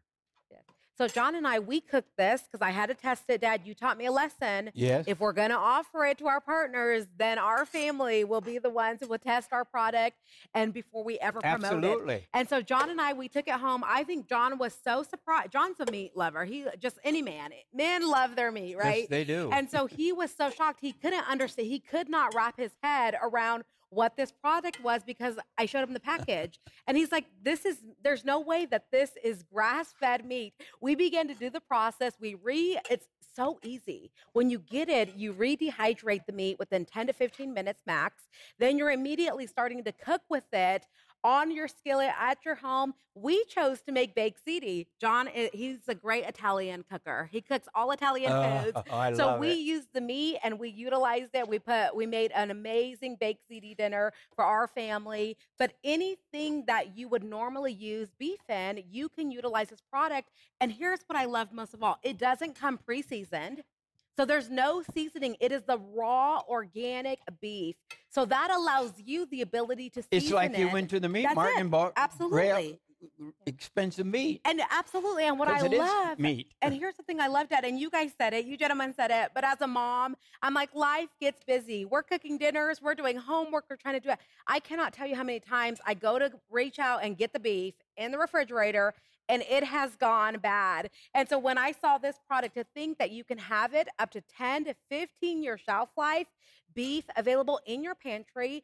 [0.97, 3.41] So John and I, we cooked this because I had to test it.
[3.41, 4.71] Dad, you taught me a lesson.
[4.73, 5.05] Yes.
[5.07, 8.71] If we're going to offer it to our partners, then our family will be the
[8.71, 10.17] ones who will test our product
[10.55, 11.65] and before we ever promote it.
[11.65, 12.27] Absolutely.
[12.33, 13.83] And so John and I, we took it home.
[13.85, 15.51] I think John was so surprised.
[15.51, 16.45] John's a meat lover.
[16.45, 17.51] He just any man.
[17.71, 19.01] Men love their meat, right?
[19.01, 19.51] Yes, they do.
[19.53, 20.79] And so he was so shocked.
[20.81, 21.67] He couldn't understand.
[21.67, 25.93] He could not wrap his head around what this product was because I showed him
[25.93, 26.59] the package.
[26.87, 30.53] And he's like, this is, there's no way that this is grass fed meat.
[30.81, 32.13] We began to do the process.
[32.19, 34.11] We re, it's so easy.
[34.33, 38.23] When you get it, you re dehydrate the meat within 10 to 15 minutes max.
[38.59, 40.85] Then you're immediately starting to cook with it
[41.23, 42.93] on your skillet at your home.
[43.15, 44.85] We chose to make baked ziti.
[45.01, 47.29] John, he's a great Italian cooker.
[47.31, 48.77] He cooks all Italian Oh, foods.
[48.91, 49.57] I so we it.
[49.59, 51.47] used the meat and we utilized it.
[51.47, 55.37] We put we made an amazing baked ziti dinner for our family.
[55.57, 60.29] But anything that you would normally use beef in, you can utilize this product.
[60.61, 63.63] And here's what I loved most of all: it doesn't come pre-seasoned.
[64.17, 65.37] So there's no seasoning.
[65.39, 67.75] It is the raw organic beef.
[68.09, 71.23] So that allows you the ability to season It's like you went to the meat
[71.23, 71.61] That's market it.
[71.61, 72.79] and bought Absolutely.
[73.45, 74.41] Expensive meat.
[74.45, 76.51] And absolutely, and what I 'Cause it is love, meat.
[76.61, 79.11] and here's the thing I loved at, and you guys said it, you gentlemen said
[79.11, 81.85] it, but as a mom, I'm like, life gets busy.
[81.85, 84.19] We're cooking dinners, we're doing homework, we're trying to do it.
[84.47, 87.39] I cannot tell you how many times I go to reach out and get the
[87.39, 88.93] beef in the refrigerator,
[89.29, 90.89] and it has gone bad.
[91.13, 94.09] And so when I saw this product, to think that you can have it up
[94.11, 96.27] to 10 to 15 year shelf life,
[96.73, 98.63] beef available in your pantry.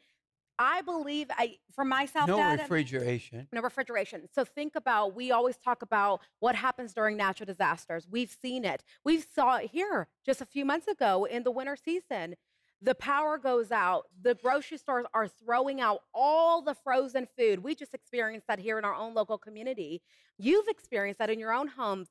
[0.60, 3.48] I believe I for myself, No Dad, refrigeration.
[3.52, 4.28] no refrigeration.
[4.34, 8.08] So think about we always talk about what happens during natural disasters.
[8.10, 8.84] We've seen it.
[9.04, 12.36] We saw it here just a few months ago in the winter season.
[12.82, 14.08] The power goes out.
[14.22, 17.64] The grocery stores are throwing out all the frozen food.
[17.64, 20.02] We just experienced that here in our own local community.
[20.38, 22.10] You've experienced that in your own homes.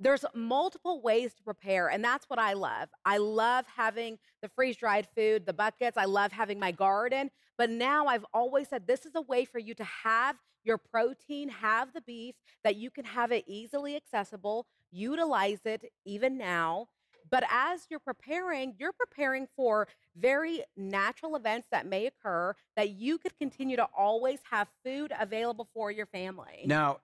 [0.00, 2.88] There's multiple ways to prepare, and that's what I love.
[3.04, 5.96] I love having the freeze dried food, the buckets.
[5.96, 7.30] I love having my garden.
[7.56, 11.48] But now I've always said this is a way for you to have your protein,
[11.48, 16.88] have the beef, that you can have it easily accessible, utilize it even now.
[17.30, 23.18] But as you're preparing, you're preparing for very natural events that may occur that you
[23.18, 26.64] could continue to always have food available for your family.
[26.66, 26.98] Now,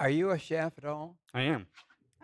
[0.00, 1.16] are you a chef at all?
[1.32, 1.66] I am.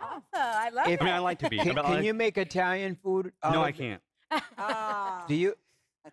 [0.03, 0.23] Awesome.
[0.35, 1.59] I love If- I mean, I like to be.
[1.59, 3.33] Can, but can like- you make Italian food?
[3.43, 3.77] out no, of I it?
[3.77, 4.03] can't.
[4.59, 5.55] Ah, Do you?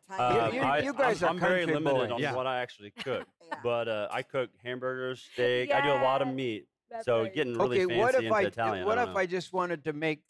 [0.10, 0.56] Italian.
[0.56, 2.12] you- Uh, I, you guys I'm, are I'm very country limited boys.
[2.12, 2.36] on Yeah.
[2.36, 3.58] what I actually cook, Yeah.
[3.64, 5.72] but uh, I cook hamburgers, steak.
[5.72, 6.68] I do a lot of meat.
[6.92, 7.34] That's so right.
[7.34, 8.86] getting really okay, fancy what if into I Italian.
[8.86, 9.18] what I if know.
[9.18, 10.22] I just wanted to make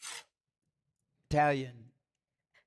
[1.30, 1.83] Italian?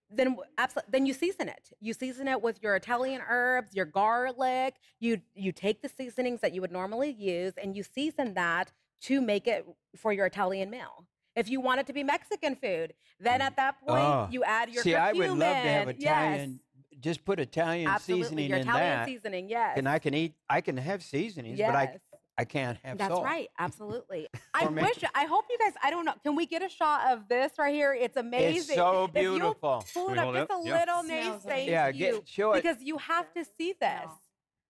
[0.09, 4.75] Then absolutely then you season it you season it with your italian herbs your garlic
[4.99, 9.19] you you take the seasonings that you would normally use and you season that to
[9.21, 9.65] make it
[9.95, 13.43] for your italian meal if you want it to be mexican food then mm.
[13.43, 14.27] at that point Oh.
[14.31, 15.89] you add your See, I would love to have.
[15.89, 16.59] Italian.
[16.99, 20.13] Just put Italian yes, absolutely seasoning your in italian that, seasoning yes and I can
[20.15, 20.33] eat.
[20.49, 21.99] I can have seasonings, yes but I
[22.37, 23.23] I can't have that's salt.
[23.25, 26.45] right absolutely i Or make- wish i hope you guys i don't know can we
[26.45, 29.83] get a shot of this right here it's amazing It's so If you'll beautiful.
[29.93, 30.61] pull it up hold just a up?
[30.65, 30.79] Yeah.
[30.79, 32.61] little Smells name saying Yeah, you get show it.
[32.63, 34.09] because you have to see this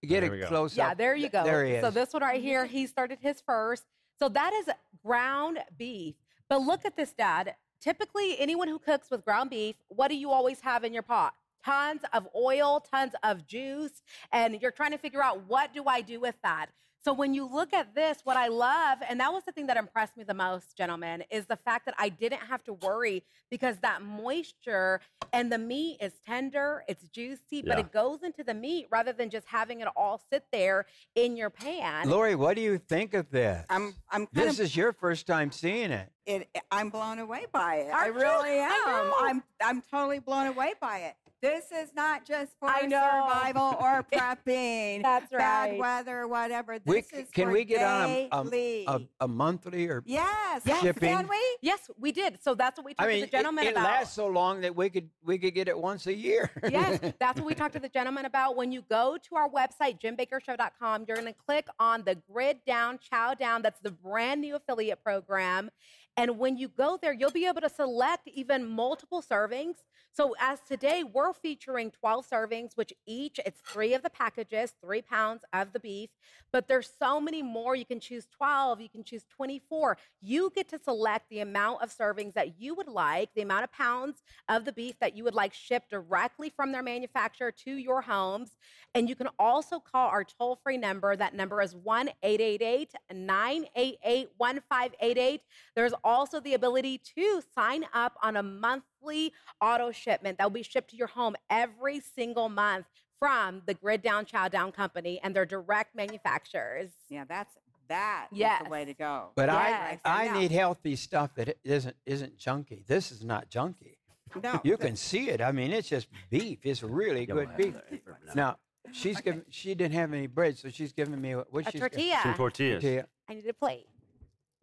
[0.03, 0.47] Get There it go.
[0.47, 1.43] close yeah, there you go.
[1.43, 1.81] There he is.
[1.81, 3.83] So this one right here, he started his first.
[4.19, 4.69] So that is
[5.03, 6.13] ground beef.
[6.47, 7.55] But look at this, Dad.
[7.81, 11.33] Typically, anyone who cooks with ground beef, what do you always have in your pot?
[11.65, 16.01] Tons of oil, tons of juice, and you're trying to figure out what do I
[16.01, 16.67] do with that.
[17.03, 19.77] So when you look at this, what I love, and that was the thing that
[19.77, 23.77] impressed me the most, gentlemen, is the fact that I didn't have to worry because
[23.77, 24.99] that moisture
[25.31, 29.29] and the meat is tender, it's juicy, but it goes into the meat rather than
[29.29, 32.09] just having it all sit there in your pan.
[32.09, 33.65] Lori, what do you think of this?
[33.69, 36.09] I'm I'm kind this of is your first time seeing it.
[36.25, 37.87] it, I'm blown away by it.
[37.89, 38.21] I Aren't you?
[38.21, 39.07] really I am.
[39.07, 39.13] know.
[39.19, 41.15] I'm I'm totally blown away by it.
[41.47, 42.99] This is not just for I know.
[42.99, 45.01] survival or prepping.
[45.01, 45.39] That's right.
[45.39, 45.79] Bad right.
[45.79, 46.77] weather, whatever.
[46.77, 50.63] This We, is can for we get on a, a, a, a monthly or yes,
[50.81, 51.09] shipping?
[51.09, 51.37] Can we?
[51.61, 52.39] Yes, we did.
[52.43, 53.83] So that's what we talked I mean, to the gentleman it, it about.
[53.83, 56.51] lasts so long that we could we could get it once a year.
[56.69, 58.57] yes, that's what we talked to the gentleman about.
[58.57, 62.99] When you go to our website, jimbakkershow.com, you're going to click on the Grid Down,
[62.99, 63.61] Chow Down.
[63.61, 65.69] That's the brand new affiliate program.
[66.17, 69.75] And when you go there, you'll be able to select even multiple servings.
[70.11, 75.03] So as today, we're featuring 12 servings, which each, it's three of the packages, three
[75.03, 76.09] pounds of the beef.
[76.51, 77.75] But there's so many more.
[77.75, 79.95] You can choose 12, you can choose 24.
[80.21, 83.71] You get to select the amount of servings that you would like, the amount of
[83.71, 88.01] pounds of the beef that you would like shipped directly from their manufacturer to your
[88.01, 88.55] homes.
[88.95, 91.15] And you can also call our toll free number.
[91.15, 95.41] That number is 1 888 988 1588.
[95.75, 100.63] There's also the ability to sign up on a monthly auto shipment that will be
[100.63, 102.85] shipped to your home every single month
[103.19, 106.91] from the Grid Down Chow Down Company and their direct manufacturers.
[107.09, 107.51] Yeah, that's
[107.89, 108.63] that is Yes.
[108.63, 109.31] the way to go.
[109.35, 109.99] But Yes.
[110.05, 112.85] I I Now- need healthy stuff that i- isn't isn't junky.
[112.85, 113.97] This is not junky.
[114.43, 115.39] No, You th- can see it.
[115.41, 116.59] I mean, it's just beef.
[116.63, 117.73] It's really good beef.
[117.73, 118.33] have that for now.
[118.35, 118.57] Now
[118.91, 119.45] she's giving.
[119.49, 121.51] She didn't have any bread, so she's giving me what?
[121.51, 122.19] what A she's tortilla.
[122.23, 122.83] Some tortillas.
[122.83, 123.07] Tortilla.
[123.29, 123.87] I need a plate.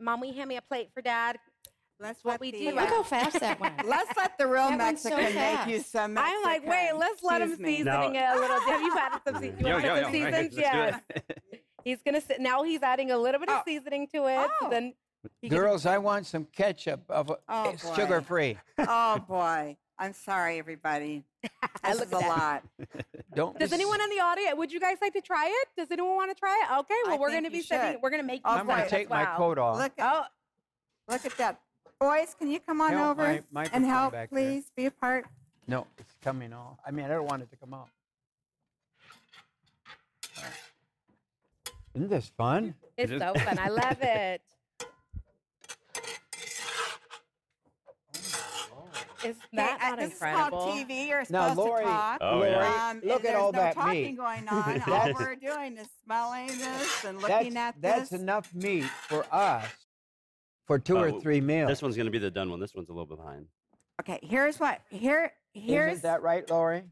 [0.04, 1.38] Mom, will you hand me a plate for dad?
[2.00, 2.68] Let's what let we the, do.
[2.70, 3.86] uh, Look how fast that went.
[3.86, 5.92] Let's let the real That went so Mexican make you fast.
[5.92, 6.18] some.
[6.18, 7.76] I'm like, wait, let's let him Excuse me.
[7.78, 8.60] seasoning Now- it a little.
[8.60, 9.60] Have you had some seasoning?
[9.60, 10.32] You Yo, want yo, some yo, seasons?
[10.34, 11.00] right, let's yes.
[11.84, 12.62] He's gonna sit now.
[12.64, 13.62] He's adding a little bit of Oh.
[13.66, 14.50] seasoning to it.
[14.60, 14.70] So Oh.
[14.70, 14.92] then,
[15.40, 17.94] he can- Girls, I want some ketchup of a, Oh, it's boy.
[17.94, 18.58] sugar free.
[18.78, 21.24] Oh boy, I'm sorry, everybody.
[21.84, 22.62] This Look is a lot.
[23.34, 23.58] Don't.
[23.58, 24.56] Does be anyone in the audience?
[24.56, 25.68] Would you guys like to try it?
[25.76, 26.78] Does anyone want to try it?
[26.80, 26.94] Okay.
[27.04, 28.00] Well, I we're gonna be you sending.
[28.00, 28.40] We're gonna make.
[28.42, 29.36] Oh, you I'm going to take as my well.
[29.36, 29.76] coat off.
[29.76, 30.24] Look at Oh,
[31.12, 31.60] look at that.
[32.00, 34.38] Boys, can you come on Help over my and help, back there.
[34.50, 34.64] please?
[34.74, 35.26] Be a part.
[35.66, 36.78] No, it's coming off.
[36.86, 37.90] I mean, I don't want it to come off.
[41.94, 42.74] Isn't this fun?
[42.96, 43.20] it's is.
[43.20, 43.58] so fun.
[43.58, 44.40] I love it.
[49.24, 50.58] Is that Okay, uh, not this incredible?
[50.58, 51.08] is called TV.
[51.08, 52.18] You're Now, Lori, to talk.
[52.20, 52.88] Oh, Lori, yeah.
[52.90, 54.16] Um, look at all there's that no talking meat.
[54.16, 54.82] going on.
[54.90, 57.82] all we're doing is smelling this and That's, looking at this.
[58.10, 59.64] that's enough meat for us
[60.66, 61.68] for two or Oh, three meals.
[61.68, 62.60] This one's going to be the done one.
[62.60, 63.46] This one's a little behind.
[64.00, 64.80] Okay, here's what.
[64.90, 65.98] Here, here's.
[65.98, 66.82] Isn't that right, Lori?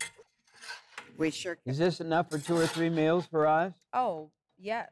[1.18, 1.58] we sure.
[1.66, 3.72] Is this enough for two or three meals for us?
[3.92, 4.88] Oh yes.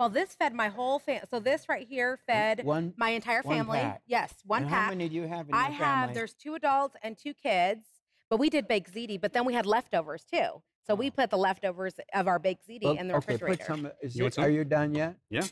[0.00, 1.26] Well, this fed my whole family.
[1.30, 2.94] So this right here fed One.
[2.96, 3.80] my entire one family.
[3.80, 4.00] pack.
[4.06, 4.84] Yes, one and pack.
[4.84, 5.78] How many do you have in I your have.
[5.78, 6.14] family?
[6.14, 7.84] There's two adults and two kids,
[8.30, 9.20] but we did baked ziti.
[9.20, 10.62] But then we had leftovers too.
[10.86, 11.10] So we oh.
[11.10, 13.56] put the leftovers of our baked ziti Well, in the okay, refrigerator.
[13.58, 13.90] put some.
[14.00, 14.44] Is You it- some?
[14.44, 15.16] Are you done yet?
[15.28, 15.42] Yeah.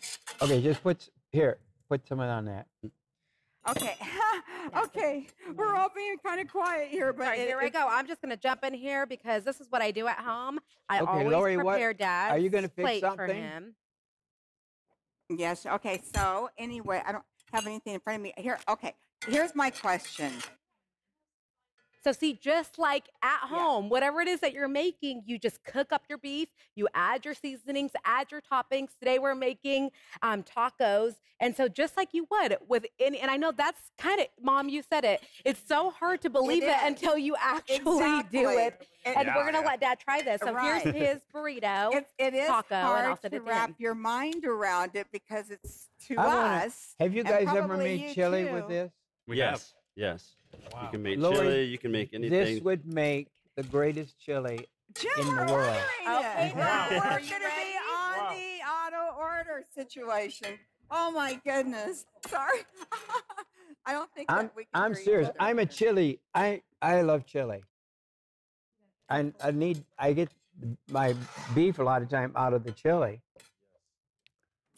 [0.40, 1.58] Okay, just put here.
[1.90, 2.68] Put some on that.
[3.68, 3.96] Okay,
[4.78, 5.26] okay.
[5.56, 7.87] We're all being kind of quiet here, but All right, it- here I it- go.
[7.87, 10.58] I'm just going to jump in here because this is what I do at home.
[10.88, 13.37] I Okay, always Lori, what- prepare dad's are you gonna fix plate for something?
[13.37, 13.74] him.
[15.28, 15.66] Yes.
[15.66, 16.00] Okay.
[16.14, 18.58] So anyway, I don't have anything in front of me here.
[18.68, 18.94] Okay.
[19.26, 20.32] Here's my question.
[22.09, 25.92] So see, just like at home, whatever it is that you're making, you just cook
[25.92, 28.97] up your beef, you add your seasonings, add your toppings.
[28.99, 29.90] Today we're making
[30.23, 34.23] um, tacos, and so just like you would with any, and I know that's kind
[34.23, 35.21] of, mom, you said it.
[35.44, 38.38] It's so hard to believe it until you actually do Exactly.
[38.40, 38.87] it.
[39.05, 39.66] It- And we're gonna yeah.
[39.66, 40.40] let dad try this.
[40.40, 40.81] So Right.
[40.83, 41.92] here's his burrito.
[41.94, 43.77] It, it is taco, and hard send to wrap him.
[43.79, 46.94] your mind around it because it's to I wanna- us.
[47.01, 48.90] Have you guys ever made you chili with this?
[49.27, 49.75] We yes.
[49.94, 50.37] Yes.
[50.72, 50.82] Wow.
[50.82, 51.64] You can make Lori, chili.
[51.64, 52.30] You can make anything.
[52.30, 54.66] This would make the greatest chili.
[54.94, 55.76] Jim, in the world.
[56.06, 60.58] ordering Okay, now, We're, are we're you going to be on the auto order situation.
[60.90, 62.06] Oh my goodness.
[62.26, 62.61] Sorry.
[63.87, 65.28] I don't think I'm that we can I'm serious.
[65.28, 65.37] other.
[65.40, 66.20] I'm a chili.
[66.34, 67.62] I I love chili.
[69.08, 70.31] I I need I get
[70.90, 71.14] my
[71.54, 73.20] beef a lot of time out of the chili.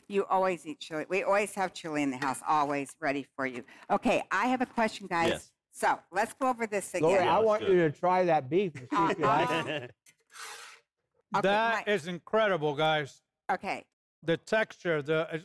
[0.08, 1.06] You always eat chili.
[1.08, 3.64] We always have chili in the house, always ready for you.
[3.90, 5.28] Okay, I have a question, guys.
[5.28, 5.50] Yes.
[5.80, 7.08] So let's go over this again.
[7.08, 9.90] Lori, I want you to try that beef and see if you like it.
[11.34, 11.40] Uh-uh.
[11.42, 13.22] That Okay, is incredible, guys.
[13.50, 13.84] okay.
[14.22, 15.42] The texture, the,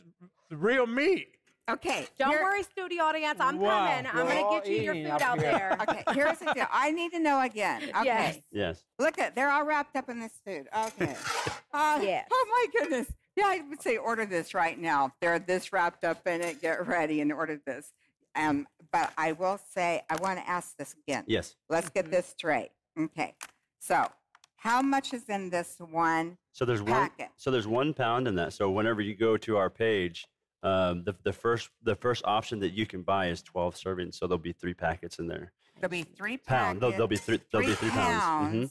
[0.50, 1.28] the real meat.
[1.70, 2.06] Okay.
[2.18, 3.38] Don't here- worry, studio audience.
[3.40, 3.86] I'm Wow.
[3.88, 4.06] coming.
[4.12, 5.50] I'm We're gonna get you your eating food up out here.
[5.52, 5.76] there.
[5.88, 6.66] Okay, here's the deal.
[6.70, 7.82] I need to know again.
[7.96, 8.04] Okay.
[8.04, 8.38] Yes.
[8.52, 8.84] yes.
[8.98, 10.66] Look at they're all wrapped up in this food.
[10.76, 11.16] Okay.
[11.72, 12.26] Uh, Yes.
[12.32, 13.12] Oh my goodness.
[13.36, 15.12] Yeah, I would say order this right now.
[15.20, 16.62] They're this wrapped up in it.
[16.62, 17.92] Get ready and order this.
[18.36, 21.24] Um, but I will say, I want to ask this again.
[21.26, 21.56] Yes.
[21.68, 22.70] Let's get this straight.
[22.98, 23.34] Okay.
[23.80, 24.06] So,
[24.56, 26.38] how much is in this one?
[26.52, 27.10] So there's one.
[27.36, 28.52] So there's one pound in that.
[28.52, 30.26] So whenever you go to our page,
[30.62, 34.14] um, the the first the first option that you can buy is 12 servings.
[34.14, 35.52] So there'll be three packets in there.
[35.78, 36.80] There'll be three Pound.
[36.80, 37.38] There'll, there'll be three.
[37.52, 38.70] There'll be three pounds.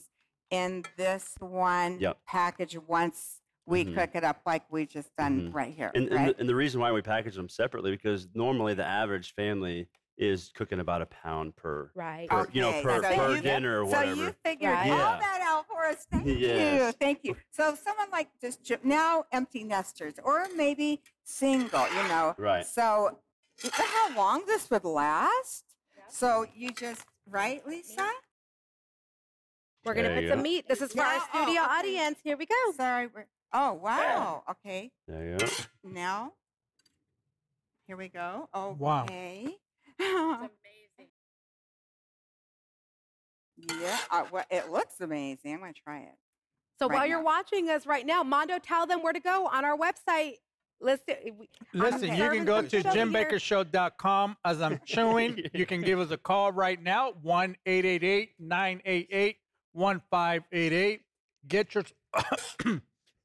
[0.50, 2.18] in this one Yep.
[2.26, 3.94] package once we Mhm.
[3.94, 5.54] cook it up like we just done Mhm.
[5.54, 5.90] right here.
[5.94, 6.34] And, and, right?
[6.36, 10.50] the, and the reason why we package them separately because normally the average family is
[10.54, 12.28] cooking about a pound per, Right.
[12.30, 14.16] per you know per, so per you- dinner or whatever.
[14.16, 14.90] so you figured Right.
[14.90, 15.18] all Yeah.
[15.18, 16.06] that out for us.
[16.10, 16.92] Thank you.
[16.92, 17.36] Thank you.
[17.50, 22.34] So someone like just now empty nesters or maybe single, you know.
[22.38, 22.64] Right.
[22.64, 23.20] So
[23.62, 25.64] you know how long this would last?
[26.08, 28.08] So you just right, Lisa?
[29.84, 30.42] We're gonna There put you some go.
[30.42, 30.66] meat.
[30.68, 31.72] This is for our Yeah, oh, studio okay.
[31.78, 32.18] audience.
[32.24, 32.72] Here we go.
[32.76, 33.06] Sorry.
[33.08, 34.42] we're- Oh wow.
[34.50, 34.90] Okay.
[35.06, 35.46] There you go.
[35.84, 36.32] Now,
[37.86, 38.48] here we go.
[38.52, 39.04] Oh, wow.
[39.04, 39.54] Okay.
[40.00, 40.48] yeah,
[44.10, 45.54] uh, well, it looks amazing.
[45.54, 46.14] I'm going to try it.
[46.80, 49.64] So Right while you're watching us right now, Mondo, tell them where to go on
[49.64, 50.38] our website.
[50.80, 55.44] Listen, we- I'm Listen, you can go to jimbakkershow.com as I'm chewing.
[55.54, 59.36] you can give us a call right now, 1 988
[59.72, 61.00] 1588.
[61.48, 61.84] Get your.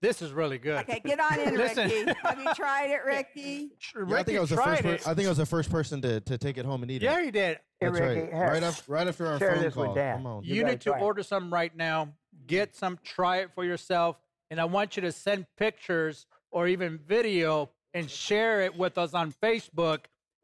[0.02, 0.80] This is really good.
[0.82, 2.06] Okay, get on in, Ricky.
[2.24, 3.70] Have you tried it, Ricky?
[3.95, 4.82] Yeah, I think I was the first.
[4.84, 7.02] Per- I think I was the first person to, to take it home and eat
[7.02, 7.26] Yeah, it.
[7.26, 7.60] he did.
[7.80, 8.34] That's Ricky, right.
[8.34, 8.47] here.
[8.52, 9.95] Right after, right after our phone call.
[9.95, 10.43] Come on.
[10.43, 11.04] You You, gotta need to try it.
[11.04, 12.10] order some right now.
[12.47, 14.18] Get some, try it for yourself.
[14.49, 19.14] And I want you to send pictures or even video and share it with us
[19.14, 19.99] on Facebook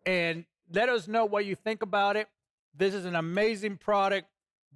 [0.05, 2.27] and let us know what you think about it.
[2.75, 4.27] This is an amazing product.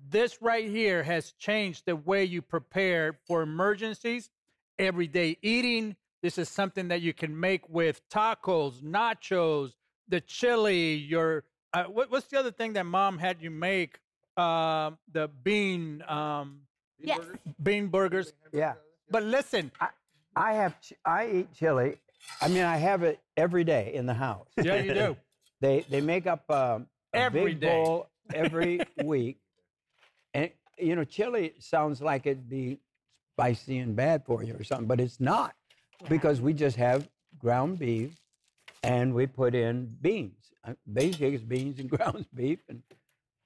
[0.09, 4.29] This right here has changed the way you prepare for emergencies,
[4.85, 5.95] everyday eating.
[6.23, 9.71] This is something that you can make with tacos, nachos,
[10.07, 13.97] the chili, your uh, what, what's the other thing that mom had you make?
[14.37, 16.61] Um, the bean um,
[17.03, 17.19] Yes.
[17.63, 18.33] bean burgers.
[18.53, 18.73] Yeah.
[19.09, 19.71] But listen,
[20.35, 21.97] I have ch- I eat chili.
[22.39, 24.47] I mean, I have it every day in the house.
[24.61, 25.17] yeah, you do.
[25.61, 27.67] They they make up um, a Every big day.
[27.83, 29.37] bowl every week,
[30.33, 32.79] and you know, chili sounds like it'd be
[33.41, 35.55] spicy and bad for you or something, but it's not
[36.09, 38.13] because we just have ground beef
[38.83, 40.35] and we put in beans.
[40.63, 42.59] Uh, Basically, it's beans and ground beef.
[42.69, 42.83] And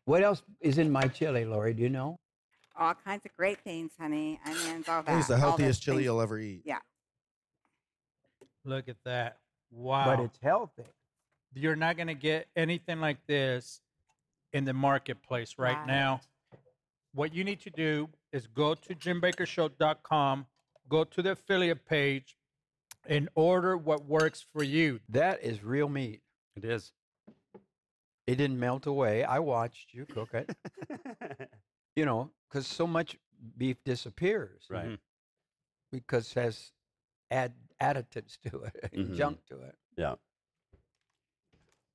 [0.05, 1.73] what else is in my chili, Lori?
[1.73, 2.19] Do you know?
[2.77, 4.37] All kinds of great things, honey.
[4.45, 5.05] Onions, all I that.
[5.05, 6.05] think it's the healthiest chili things.
[6.05, 6.61] you'll ever eat.
[6.65, 6.79] Yeah.
[8.65, 9.37] Look at that.
[9.71, 10.05] Wow.
[10.15, 10.83] But it's healthy.
[11.53, 13.79] You're not going to get anything like this
[14.51, 15.87] in the marketplace right, Right.
[15.87, 16.19] now.
[17.15, 20.45] What you need to do is go to jimbakkershow.com,
[20.89, 22.35] go to the affiliate page,
[23.07, 24.99] and order what works for you.
[25.07, 26.21] That is real meat.
[26.57, 26.91] It is.
[28.27, 29.23] It didn't melt away.
[29.23, 30.57] I watched you cook it.
[31.95, 33.15] you know, because so much
[33.57, 34.65] beef disappears.
[34.69, 34.87] Right.
[34.89, 34.97] Mhm.
[35.93, 36.71] Because it has
[37.31, 39.15] add additives to it, and Mhm.
[39.15, 39.75] junk to it.
[39.95, 40.15] Yeah.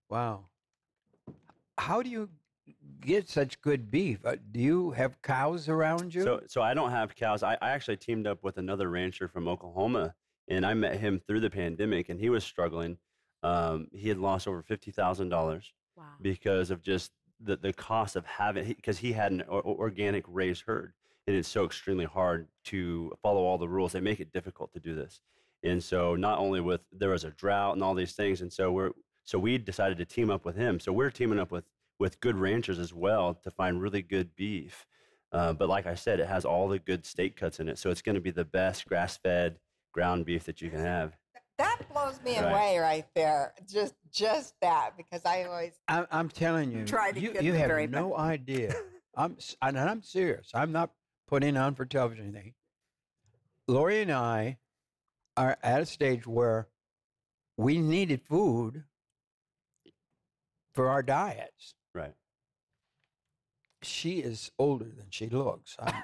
[0.08, 0.46] Wow.
[1.76, 2.30] How do you
[3.00, 4.18] get such good beef?
[4.24, 6.22] Uh, do you have cows around you?
[6.22, 7.42] So, so I don't have cows.
[7.42, 10.14] I, I actually teamed up with another rancher from Oklahoma,
[10.48, 12.98] and I met him through the pandemic, and he was struggling.
[13.42, 16.04] Um, he had lost over fifty thousand dollars Wow.
[16.22, 20.64] because of just the, the cost of having because he had an or, organic raised
[20.66, 20.92] herd,
[21.26, 23.92] and it's so extremely hard to follow all the rules.
[23.92, 25.20] They make it difficult to do this,
[25.62, 28.70] and so not only with there was a drought and all these things, and so
[28.72, 28.90] we're
[29.24, 30.78] so we decided to team up with him.
[30.80, 31.64] So we're teaming up with
[32.00, 34.86] with good ranchers as well to find really good beef.
[35.30, 37.90] Uh, but like I said, it has all the good steak cuts in it, so
[37.90, 39.58] it's going to be the best grass-fed
[39.92, 41.16] ground beef that you can have.
[41.58, 42.50] That blows me Right.
[42.50, 43.52] away right there.
[43.70, 47.52] Just just that because I always I'm, I'm telling you, Try to you, get you
[47.52, 48.74] have very no idea.
[49.14, 50.50] I'm and I'm serious.
[50.54, 50.90] I'm not
[51.28, 52.54] putting on for television anything.
[53.68, 54.56] Lori and I
[55.36, 56.68] are at a stage where
[57.58, 58.84] we needed food
[60.74, 61.74] for our diets.
[63.80, 63.86] Right.
[63.88, 65.76] She is older than she looks.
[65.78, 65.94] I'm,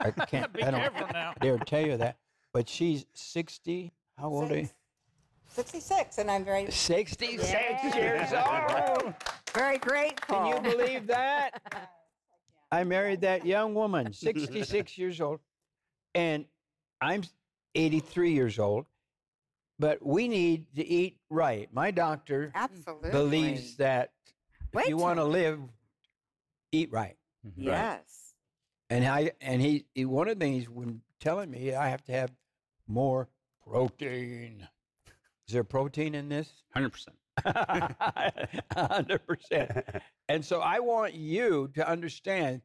[0.00, 0.52] I can't.
[0.52, 1.34] Be I don't careful now.
[1.40, 2.16] dare tell you that.
[2.52, 3.92] But she's 60.
[4.18, 4.68] How old are you?
[5.48, 7.96] 66 and I'm very 66 Yeah.
[7.96, 9.14] years old.
[9.54, 10.36] very grateful.
[10.36, 11.60] Can you believe that?
[12.72, 15.38] I married that young woman, 66 years old,
[16.14, 16.46] and
[17.00, 17.22] I'm
[17.74, 18.86] 83 years old.
[19.78, 21.68] But we need to eat right.
[21.72, 23.10] My doctor Absolutely.
[23.10, 24.10] believes that
[24.72, 25.60] if Wait you want to live,
[26.72, 27.16] eat right.
[27.56, 28.34] Yes.
[28.88, 32.12] And I and he, he one of the things when telling me I have to
[32.12, 32.30] have
[32.86, 33.28] more
[33.68, 34.66] protein.
[35.48, 36.50] Is there protein in this?
[36.76, 37.08] 100%.
[38.74, 39.70] Hundred percent.
[40.28, 42.62] And so I want you to understand.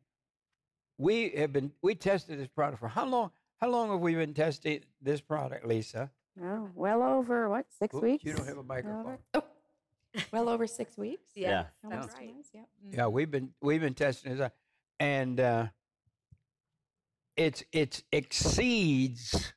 [0.98, 3.32] We have been we tested this product for how long?
[3.60, 6.10] How long have we been testing this product, Lisa?
[6.42, 8.24] Oh, well over what six Oops, weeks?
[8.24, 9.18] You don't have a microphone.
[9.34, 9.44] Oh,
[10.32, 11.32] well over six weeks.
[11.36, 11.66] Yeah.
[11.84, 12.34] Almost that's two right.
[12.34, 12.68] months, Yep.
[12.88, 12.98] Mm.
[12.98, 14.54] Yeah, we've been we've been testing this, out,
[15.02, 15.66] and uh,
[17.36, 19.52] it's it exceeds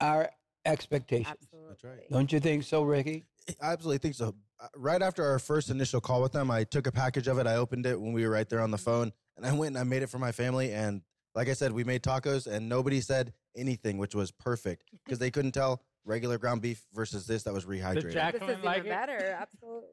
[0.00, 0.28] our
[0.64, 1.28] expectations.
[1.40, 1.68] Absolutely.
[1.70, 2.10] That's right.
[2.10, 3.24] Don't you think so, Ricky?
[3.62, 4.34] I absolutely think so.
[4.60, 7.46] Uh, Right after our first initial call with them, I took a package of it.
[7.46, 9.78] I opened it when we were right there on the phone, and I went and
[9.78, 10.72] I made it for my family.
[10.72, 11.02] And
[11.36, 15.30] like I said, we made tacos, and nobody said anything, which was perfect because they
[15.30, 18.02] couldn't tell regular ground beef versus this that was rehydrated.
[18.02, 18.94] Did Jack- This is like even it?
[18.94, 19.36] better.
[19.40, 19.88] Absolutely.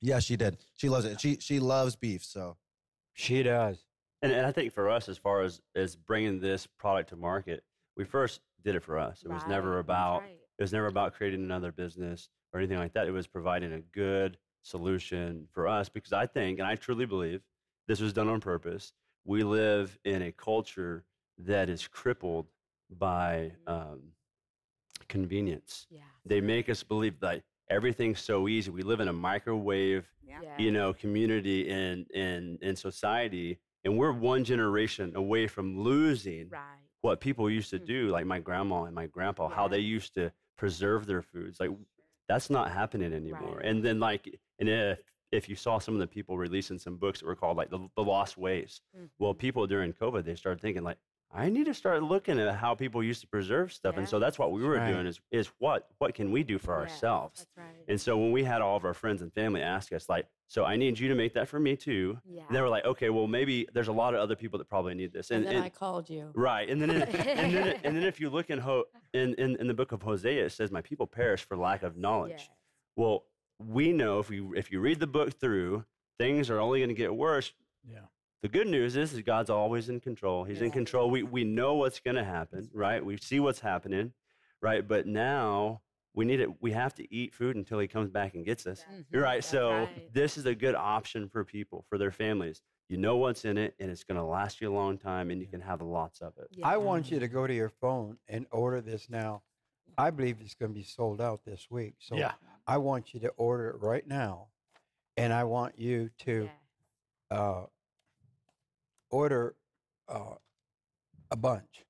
[0.00, 0.58] yeah, she did.
[0.76, 1.20] She loves it.
[1.20, 2.22] She she loves beef.
[2.24, 2.56] So
[3.14, 3.78] She does.
[4.22, 7.64] And, and I think for us, as far as as bringing this product to market,
[7.96, 9.22] we first did it for us.
[9.24, 10.38] It was never about right.
[10.58, 13.08] it was never about creating another business or anything like that.
[13.08, 17.42] It was providing a good solution for us because I think and I truly believe
[17.88, 18.92] this was done on purpose.
[19.24, 21.04] We live in a culture
[21.38, 22.46] that is crippled
[22.90, 24.00] by um,
[25.08, 25.86] convenience.
[25.90, 26.00] Yeah.
[26.24, 28.70] They make us believe that everything's so easy.
[28.70, 30.40] We live in a microwave Yeah.
[30.42, 30.58] Yeah.
[30.58, 36.78] you know community and in in society and we're one generation away from losing Right.
[37.02, 37.86] what people used to Mhm.
[37.86, 41.70] do like my grandma and my grandpa how they used to preserve their foods like
[42.28, 43.66] that's not happening anymore Right.
[43.66, 45.02] and then like and if
[45.32, 47.80] if you saw some of the people releasing some books that were called like the,
[47.96, 48.80] the lost ways
[49.18, 49.38] well Mhm.
[49.38, 50.98] people during covid they started thinking like
[51.34, 54.38] i need to start looking at how people used to preserve stuff and so that's
[54.38, 54.92] what we were Right.
[54.92, 57.84] doing is is what what can we do for Yes, ourselves That's right.
[57.88, 60.64] and so when we had all of our friends and family ask us, like, so
[60.64, 62.18] I need you to make that for me too.
[62.28, 62.42] yeah.
[62.46, 64.94] And they were like, okay, well, maybe there's a lot of other people that probably
[64.94, 65.30] need this.
[65.30, 66.30] And, And, then and- I called you.
[66.34, 66.68] right.
[66.68, 69.66] And then, in, and then, and then if you look in, Ho, in, in, in
[69.66, 72.32] the book of Hosea, it says, my people perish for lack of knowledge.
[72.36, 72.48] Yes.
[72.96, 73.24] Well,
[73.58, 75.84] we know if you, if you read the book through,
[76.18, 77.52] things are only going to get worse.
[77.90, 78.00] Yeah.
[78.42, 80.42] The good news is, is God's always in control.
[80.42, 81.10] He's in control.
[81.10, 83.04] We, we know what's going to happen, right?
[83.04, 84.12] We see what's happening,
[84.60, 84.86] right?
[84.86, 85.80] But now
[86.12, 86.60] we need it.
[86.60, 88.84] We have to eat food until he comes back and gets us.
[88.92, 89.22] Mhm.
[89.22, 89.34] Right.
[89.36, 90.12] That's So right.
[90.12, 92.62] this is a good option for people, for their families.
[92.88, 95.40] You know what's in it, and it's going to last you a long time, and
[95.40, 96.48] you can have lots of it.
[96.64, 99.42] I want you to go to your phone and order this now.
[99.96, 101.94] I believe it's going to be sold out this week.
[102.00, 102.32] So Yeah.
[102.66, 104.48] I want you to order it right now.
[105.16, 106.50] And I want you to
[107.30, 107.38] Yeah.
[107.38, 107.66] uh,
[109.12, 109.54] order
[110.08, 110.34] uh,
[111.30, 111.84] a bunch.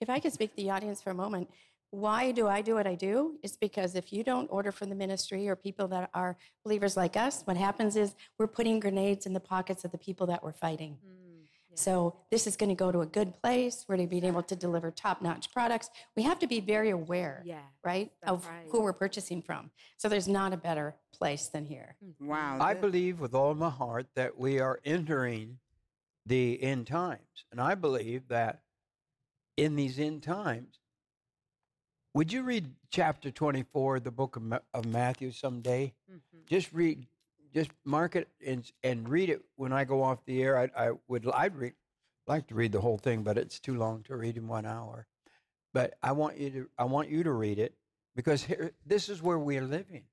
[0.00, 1.48] If I could speak to the audience for a moment,
[1.90, 3.38] why do I do what I do?
[3.42, 7.16] It's because if you don't order from the ministry or people that are believers like
[7.16, 10.52] us, what happens is we're putting grenades in the pockets of the people that we're
[10.52, 10.98] fighting.
[11.04, 11.74] Mm, yeah.
[11.74, 13.84] So this is going to go to a good place.
[13.88, 15.90] We're going to be able to deliver top-notch products.
[16.16, 17.58] We have to be very aware, Yeah.
[17.82, 18.66] right, of right.
[18.70, 19.70] who we're purchasing from.
[19.96, 21.96] So there's not a better place than here.
[22.20, 22.58] Wow.
[22.60, 25.58] I believe with all my heart that we are entering
[26.26, 27.44] the end times.
[27.50, 28.62] And I believe that
[29.56, 30.78] in these end times,
[32.14, 35.94] would you read chapter 24 of the book of, Ma- of Matthew someday?
[36.10, 36.46] Mhm.
[36.46, 37.06] Just read,
[37.54, 40.58] just mark it and, and read it when I go off the air.
[40.58, 41.74] I, I would I'd read,
[42.26, 45.06] like to read the whole thing, but it's too long to read in one hour.
[45.72, 47.74] But I want you to I want you to read it
[48.16, 50.04] because here, this is where we are living.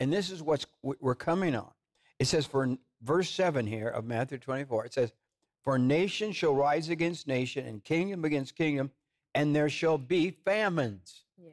[0.00, 1.70] And this is what's w- we're coming on.
[2.18, 5.12] It says for verse 7 here of Matthew 24, it says,
[5.62, 8.90] For nation shall rise against nation and kingdom against kingdom,
[9.34, 11.52] and there shall be famines Yes.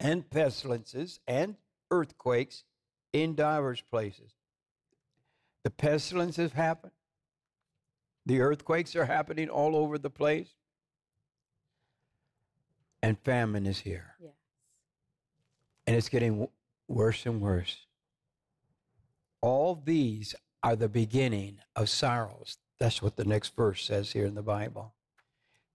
[0.00, 1.56] and pestilences and
[1.90, 2.64] earthquakes
[3.12, 4.32] in divers places.
[5.62, 6.90] The pestilences happen.
[8.26, 10.48] The earthquakes are happening all over the place.
[13.02, 14.14] And famine is here.
[14.18, 14.32] Yes.
[15.86, 16.50] And it's getting w-
[16.88, 17.86] worse and worse.
[19.44, 22.56] All these are the beginning of sorrows.
[22.80, 24.94] That's what the next verse says here in the Bible.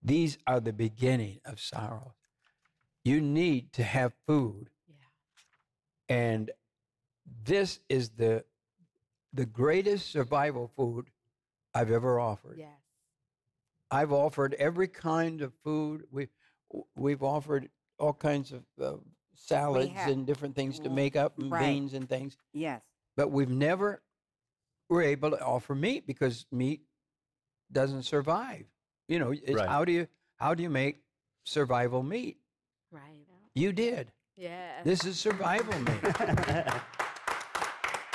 [0.02, 2.16] These are the beginning of sorrows.
[3.04, 4.72] You need to have food.
[4.88, 6.16] Yeah.
[6.16, 6.52] And
[7.46, 8.44] this is the
[9.34, 11.12] the greatest survival food
[11.76, 12.58] I've ever offered.
[12.58, 12.70] Yes.
[13.92, 16.06] I've offered every kind of food.
[16.12, 16.30] We
[16.96, 18.98] we've offered all kinds of uh,
[19.36, 21.68] salads and different things to make up and Right.
[21.68, 22.82] beans and things, Yes.
[23.20, 24.02] But we've never
[24.88, 26.84] were able to offer meat because meat
[27.70, 28.64] doesn't survive.
[29.10, 29.68] You know, it's Right.
[29.68, 30.08] how do you
[30.38, 31.02] how do you make
[31.44, 32.38] survival meat?
[32.92, 33.26] Right.
[33.56, 34.14] You did.
[34.38, 34.84] Yeah.
[34.86, 36.00] This is survival meat.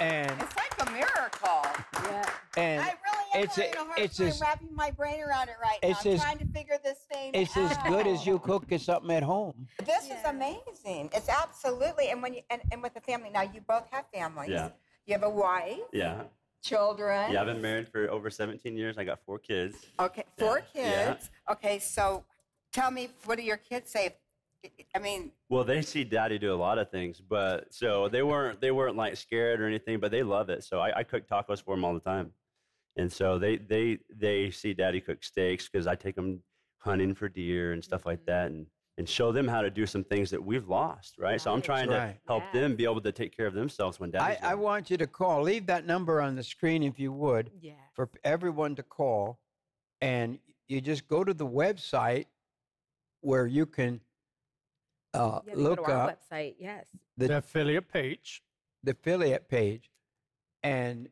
[0.00, 1.66] and It's like a miracle.
[2.05, 2.30] yeah.
[2.57, 5.48] and I really It's having a- a hard it's time as- wrapping my brain around
[5.50, 6.11] it right It's now.
[6.12, 7.70] I'm as- trying to figure this thing It's out.
[7.70, 9.68] It's as good as you cooking something at home.
[9.84, 11.11] This is amazing.
[11.12, 13.28] It's absolutely, and when you and, and with the family.
[13.30, 14.48] Now you both have families.
[14.50, 14.70] Yeah.
[15.07, 16.24] You have a wife, Yeah.
[16.62, 17.32] children.
[17.32, 18.96] Yeah, I've been married for over 17 years.
[18.96, 19.84] I got four kids.
[19.98, 21.14] Okay, four Yeah.
[21.14, 21.30] kids.
[21.50, 22.24] Okay, so
[22.72, 24.16] tell me, what do your kids say?
[24.94, 28.62] I mean, Well, they see daddy do a lot of things, but so they weren't
[28.62, 30.64] they weren't like scared or anything, but they love it.
[30.64, 32.32] So I, I cook tacos for them all the time,
[32.96, 36.42] and so they they they see daddy cook steaks because I take them
[36.78, 38.30] hunting for deer and stuff like mm-hmm.
[38.30, 38.66] that, and
[38.97, 41.40] and show them how to do some things that we've lost, right?
[41.40, 42.12] So I'm trying Right.
[42.14, 44.97] to help them be able to take care of themselves when I, I want you
[44.99, 45.42] to call.
[45.42, 47.72] Leave that number on the screen if you would Yeah.
[47.92, 49.40] for everyone to call.
[50.01, 50.38] And
[50.68, 52.26] you just go to the website
[53.20, 54.01] where you can
[55.12, 56.55] uh, Yeah, they go look to our up website.
[56.59, 56.86] Yes.
[57.16, 58.42] the, The affiliate page.
[58.82, 59.90] the affiliate page.
[60.62, 61.09] And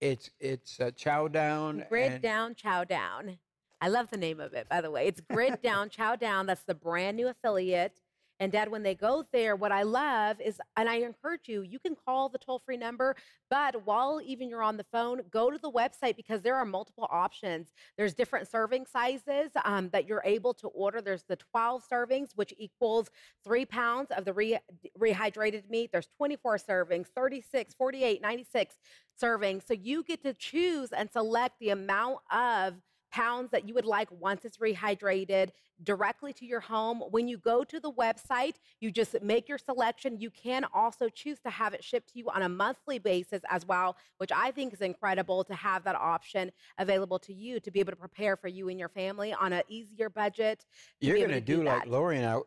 [0.00, 1.84] it's it's uh, Chow Down.
[1.88, 3.38] Grid and- Down, Chow Down.
[3.80, 5.06] I love the name of it, by the way.
[5.06, 6.46] It's Grid Down, Chow Down.
[6.46, 8.00] That's the brand new affiliate.
[8.40, 11.78] And Dad, when they go there, what I love is, and I encourage you, you
[11.78, 13.14] can call the toll free number,
[13.50, 17.06] but while even you're on the phone, go to the website because there are multiple
[17.10, 17.68] options.
[17.98, 21.02] There's different serving sizes um, that you're able to order.
[21.02, 23.10] There's the 12 servings, which equals
[23.44, 24.58] three pounds of the re-
[24.98, 25.90] rehydrated meat.
[25.92, 28.74] There's 24 servings, 36, 48, 96
[29.22, 29.66] servings.
[29.68, 32.76] So you get to choose and select the amount of
[33.10, 35.50] pounds that you would like once it's rehydrated
[35.82, 37.02] directly to your home.
[37.10, 40.20] When you go to the website, you just make your selection.
[40.20, 43.66] You can also choose to have it shipped to you on a monthly basis as
[43.66, 47.80] well, which I think is incredible to have that option available to you to be
[47.80, 50.64] able to prepare for you and your family on an easier budget.
[51.00, 51.90] to You're going to to do like that.
[51.90, 52.38] Lori and I.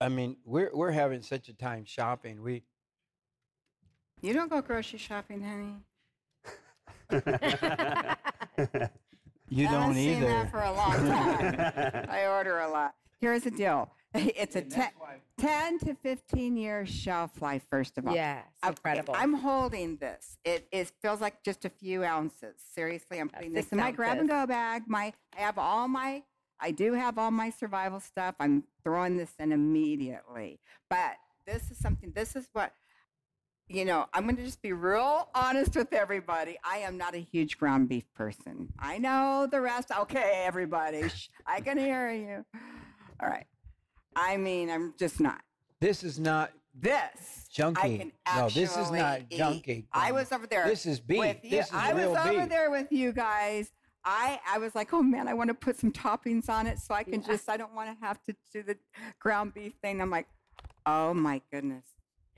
[0.00, 2.40] I mean, we're we're having such a time shopping.
[2.40, 2.62] We
[4.20, 5.74] you don't go grocery shopping, honey.
[9.50, 12.06] you I don't haven't seen that for a long time.
[12.10, 12.94] I order a lot.
[13.20, 13.90] Here's the deal.
[14.14, 14.88] It's a 10,
[15.38, 18.14] 10 to 15 year shelf life, first of all.
[18.14, 19.14] Yes, I'm- incredible.
[19.16, 20.38] I'm holding this.
[20.44, 22.54] It is feels like just a few ounces.
[22.74, 24.84] Seriously, I'm putting this six in my grab and go bag.
[24.86, 26.22] My I have all my
[26.58, 28.34] I do have all my survival stuff.
[28.40, 30.58] I'm throwing this in immediately.
[30.88, 32.72] But this is something this is what
[33.68, 36.56] you know, I'm going to just be real honest with everybody.
[36.64, 38.72] I am not a huge ground beef person.
[38.78, 39.90] I know the rest.
[39.96, 41.08] Okay, everybody.
[41.08, 42.44] Shh, I can hear you.
[43.20, 43.46] All right.
[44.16, 45.40] I mean, I'm just not.
[45.80, 47.98] This is not This I junky.
[47.98, 49.38] can No, this is not eat.
[49.38, 49.84] junky.
[49.92, 50.66] I was over there.
[50.66, 51.18] This is beef.
[51.18, 51.50] with you.
[51.50, 52.48] This is I real was over beef.
[52.48, 53.70] there with you guys.
[54.04, 56.94] I, I was like, oh man, I want to put some toppings on it so
[56.94, 57.26] I can Yeah.
[57.26, 58.76] just, I don't want to have to do the
[59.20, 60.00] ground beef thing.
[60.00, 60.26] I'm like,
[60.86, 61.84] oh my goodness.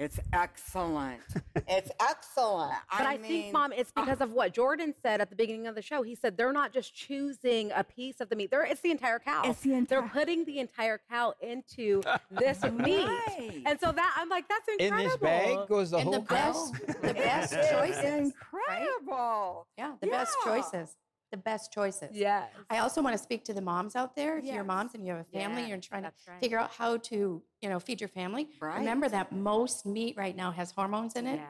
[0.01, 1.20] It's excellent.
[1.68, 2.72] it's excellent.
[2.90, 4.03] But I, mean, think, Mom, it's ah.
[4.03, 6.01] because of what Geordan said at the beginning of the show.
[6.03, 9.18] He said they're not just choosing a piece of the meat; they're it's the entire
[9.18, 9.42] cow.
[9.44, 10.01] It's the entire.
[10.01, 13.62] They're putting the entire cow into this meat, Right.
[13.66, 14.96] and so that I'm like, that's incredible.
[14.98, 15.46] In incredible.
[15.46, 16.94] this bag goes the and whole the best, cow.
[17.03, 18.32] the best It's choices.
[18.64, 19.66] incredible.
[19.76, 20.96] Yeah, the best choices.
[21.30, 22.10] The best choices.
[22.12, 22.46] Yeah.
[22.70, 24.38] I also want to speak to the moms out there.
[24.38, 24.54] If Yes.
[24.54, 26.40] you're moms and you have a family, Yes, you're trying to right.
[26.40, 28.48] figure out how to, you know, feed your family.
[28.60, 31.40] Remember that most meat right now has hormones in it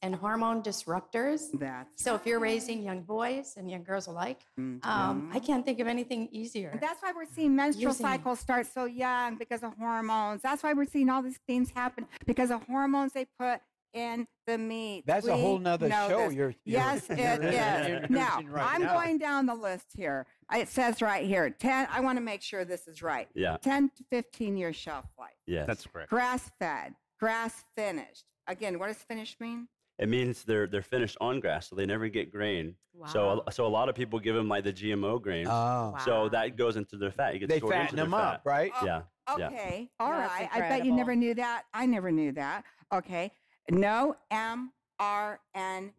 [0.00, 1.50] and hormone disruptors.
[1.58, 5.34] That's So if you're raising young boys and young girls alike, um, Mhm.
[5.34, 6.70] I can't think of anything easier.
[6.70, 10.40] And that's why we're seeing menstrual Using- cycles start so young because of hormones.
[10.40, 13.60] That's why we're seeing all these things happen because of hormones they put
[13.94, 15.04] in the meat.
[15.06, 18.10] That's a whole nother show you're- you're- yes, it you're is.
[18.10, 18.94] Now, right I'm now.
[18.94, 20.26] going down the list here.
[20.54, 23.28] It says right here, 10, I want to make sure this is right.
[23.34, 23.56] Yeah.
[23.62, 25.30] 10 to 15 year shelf life.
[25.46, 25.66] Yes.
[25.66, 26.10] That's correct.
[26.10, 28.24] Grass fed, grass finished.
[28.46, 29.68] Again, what does finished mean?
[29.98, 32.76] It means they're they're finished on grass, so they never get grain.
[33.08, 33.42] So Wow.
[33.48, 35.48] a- so a lot of people give them like the GMO grains.
[35.50, 35.96] Oh.
[36.04, 37.34] So that goes into their fat.
[37.34, 38.34] It gets They stored into fatten their them fat.
[38.36, 38.70] up, right?
[38.80, 39.02] Oh, Yeah.
[39.36, 39.48] Yeah.
[39.48, 40.48] Okay, all That's right.
[40.52, 41.64] I bet you never knew that.
[41.74, 42.64] I never knew that.
[42.94, 43.30] Okay,
[43.70, 45.92] no mRNA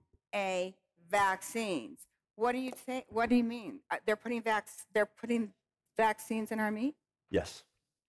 [1.09, 1.99] vaccines.
[2.35, 3.05] What do you say?
[3.09, 3.79] What do you mean?
[3.91, 5.51] Uh, They're putting vac- They're putting
[5.97, 6.95] vaccines in our meat.
[7.31, 7.63] Yes.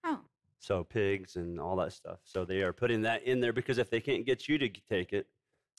[0.04, 0.20] Oh,
[0.60, 2.18] So pigs and all that stuff.
[2.24, 5.12] So they are putting that in there because if they can't get you to take
[5.12, 5.26] it,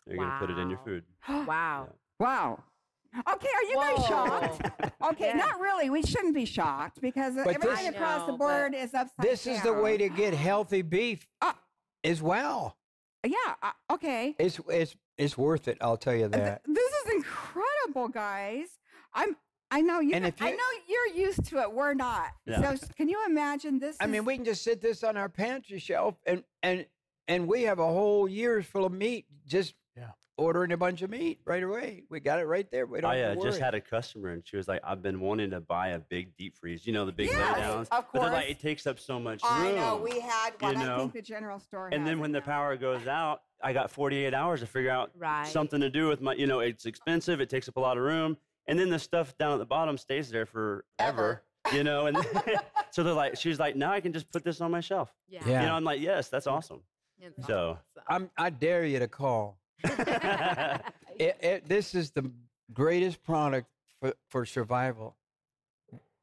[0.05, 1.03] they're going to put it in your food.
[1.47, 1.89] Wow.
[2.19, 2.61] wow.
[3.29, 4.71] Okay, are you guys shocked?
[5.11, 5.38] Okay, Yeah.
[5.38, 5.89] not really.
[5.89, 9.25] We shouldn't be shocked because But everything this- across the No, but board is upside
[9.25, 11.53] This is the way to get healthy beef Uh,
[12.03, 12.77] as well.
[13.26, 13.55] Yeah.
[13.61, 14.36] Uh, okay.
[14.39, 15.78] It's it's it's worth it.
[15.82, 16.61] I'll tell you Th- that.
[16.65, 18.67] This is incredible, guys.
[19.13, 19.36] I'm.
[19.74, 20.13] I know you.
[20.13, 20.57] If I know
[20.89, 21.72] you're used to it.
[21.72, 22.28] We're not.
[22.45, 22.76] Yeah.
[22.76, 23.95] So can you imagine this?
[24.01, 26.86] I is- mean, we can just sit this on our pantry shelf, and and
[27.28, 29.26] and we have a whole year's full of meat.
[29.45, 29.74] Just.
[30.38, 32.03] Ordering a bunch of meat right away.
[32.09, 32.86] We got it right there.
[32.86, 35.51] We don't I uh, just had a customer, and she was like, "I've been wanting
[35.51, 36.86] to buy a big deep freeze.
[36.88, 37.88] You know, the big Yes, laydowns.
[37.91, 39.75] of But they're like, it takes up so much I room.
[39.75, 40.77] know we had you one.
[40.77, 40.97] I know?
[40.99, 41.88] think the general store.
[41.88, 42.45] and has then it when the now.
[42.45, 45.47] power goes out, I got 48 hours to figure out Right.
[45.47, 46.34] something to do with my.
[46.34, 47.41] You know, it's expensive.
[47.41, 49.97] It takes up a lot of room, and then the stuff down at the bottom
[49.97, 50.84] stays there forever.
[50.99, 51.43] Ever.
[51.73, 52.17] You know, and
[52.91, 55.13] so they're like, she's like, now I can just put this on my shelf.
[55.29, 55.41] Yeah.
[55.45, 55.61] Yeah.
[55.61, 56.82] You know, I'm like, yes, that's awesome.
[57.19, 57.77] It's So-
[58.07, 59.59] I'm, I dare you to call.
[59.86, 60.82] Awesome.
[61.19, 62.32] It, it, this is the
[62.73, 63.67] greatest product
[63.99, 65.15] for, for survival.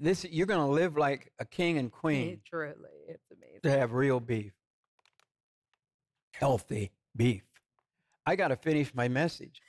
[0.00, 2.74] This you're going to live like a king and queen Truly,
[3.06, 3.60] it's amazing.
[3.62, 4.52] to have real beef,
[6.32, 7.42] healthy beef.
[8.26, 9.60] I got to finish my message.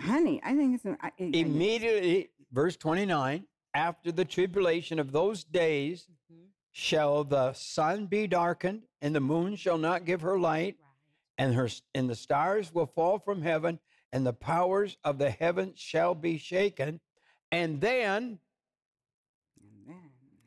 [0.00, 5.44] honey, I think it's an, I, I- Immediately, verse 29 after the tribulation of those
[5.44, 6.46] days Mhm.
[6.72, 10.76] shall the sun be darkened, and the moon shall not give her light,
[11.38, 13.78] and her and the stars will fall from heaven,
[14.12, 17.00] and the powers of the heavens shall be shaken.
[17.50, 18.38] And then,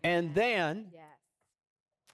[0.03, 1.03] and then, Yes.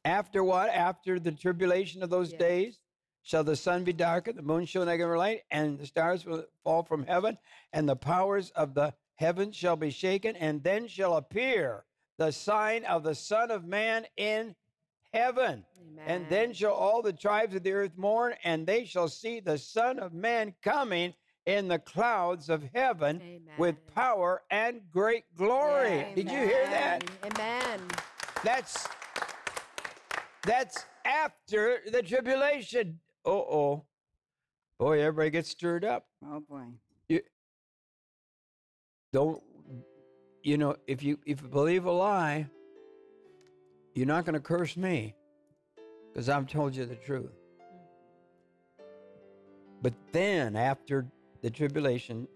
[0.05, 0.69] after what?
[0.69, 2.39] After the tribulation of those Yes.
[2.39, 2.79] days,
[3.21, 6.25] shall the sun be darkened, the moon shall not give her light, and the stars
[6.25, 7.37] will fall from heaven,
[7.71, 11.85] and the powers of the heavens shall be shaken, and then shall appear
[12.17, 14.55] the sign of the Son of Man in
[15.13, 15.63] heaven.
[16.05, 19.57] And then shall all the tribes of the earth mourn, and they shall see the
[19.57, 21.13] Son of Man coming
[21.45, 26.07] in the clouds of heaven with power and great glory.
[26.15, 27.03] Did you hear that?
[27.23, 27.81] Amen.
[28.43, 28.87] That's
[30.45, 32.99] that's after the tribulation.
[33.25, 33.85] Uh oh.
[34.79, 36.05] Boy, everybody gets stirred up.
[36.25, 36.63] oh boy.
[37.07, 37.21] You
[39.13, 39.41] Don't
[40.43, 42.47] you know, if you if you believe a lie,
[43.93, 45.15] you're not gonna curse me.
[46.11, 47.31] Because I've told you the truth.
[49.81, 51.05] But then after
[51.41, 52.27] the tribulation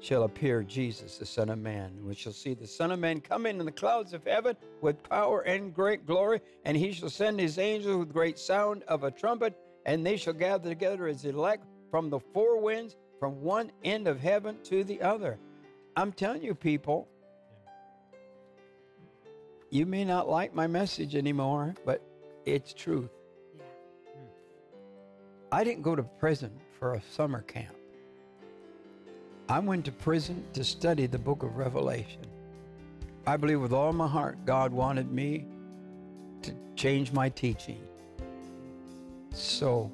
[0.00, 1.92] shall appear Jesus, the Son of Man.
[2.04, 5.40] We shall see the Son of Man coming in the clouds of heaven with power
[5.42, 9.56] and great glory, and he shall send his angels with great sound of a trumpet,
[9.86, 14.20] and they shall gather together his elect from the four winds, from one end of
[14.20, 15.38] heaven to the other.
[15.96, 17.08] I'm telling you, people,
[19.70, 22.02] you may not like my message anymore, but
[22.46, 23.10] it's truth.
[23.56, 23.64] Yeah.
[25.52, 27.74] I didn't go to prison for a summer camp.
[29.48, 32.22] I went to prison to study the book of Revelation.
[33.26, 35.46] I believe with all my heart God wanted me
[36.42, 37.80] to change my teaching.
[39.32, 39.90] So,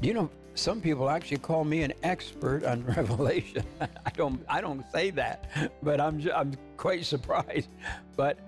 [0.00, 3.64] you know, some people actually call me an expert on Revelation.
[3.80, 7.68] I don't I don't say that, but I'm I'm quite surprised.
[8.16, 8.38] But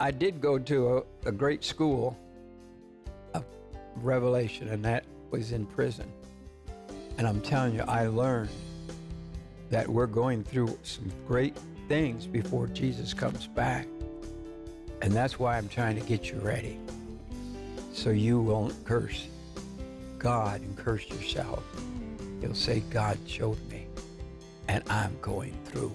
[0.00, 2.16] I did go to a, a great school
[3.32, 3.44] of
[3.96, 6.10] Revelation, and that was in prison.
[7.16, 8.50] And I'm telling you, I learned
[9.70, 11.56] that we're going through some great
[11.88, 13.86] things before Jesus comes back.
[15.00, 16.78] And that's why I'm trying to get you ready.
[17.92, 19.28] So you won't curse
[20.18, 21.62] God and curse yourself.
[22.42, 23.86] You'll say, God showed me,
[24.66, 25.92] and I'm going through,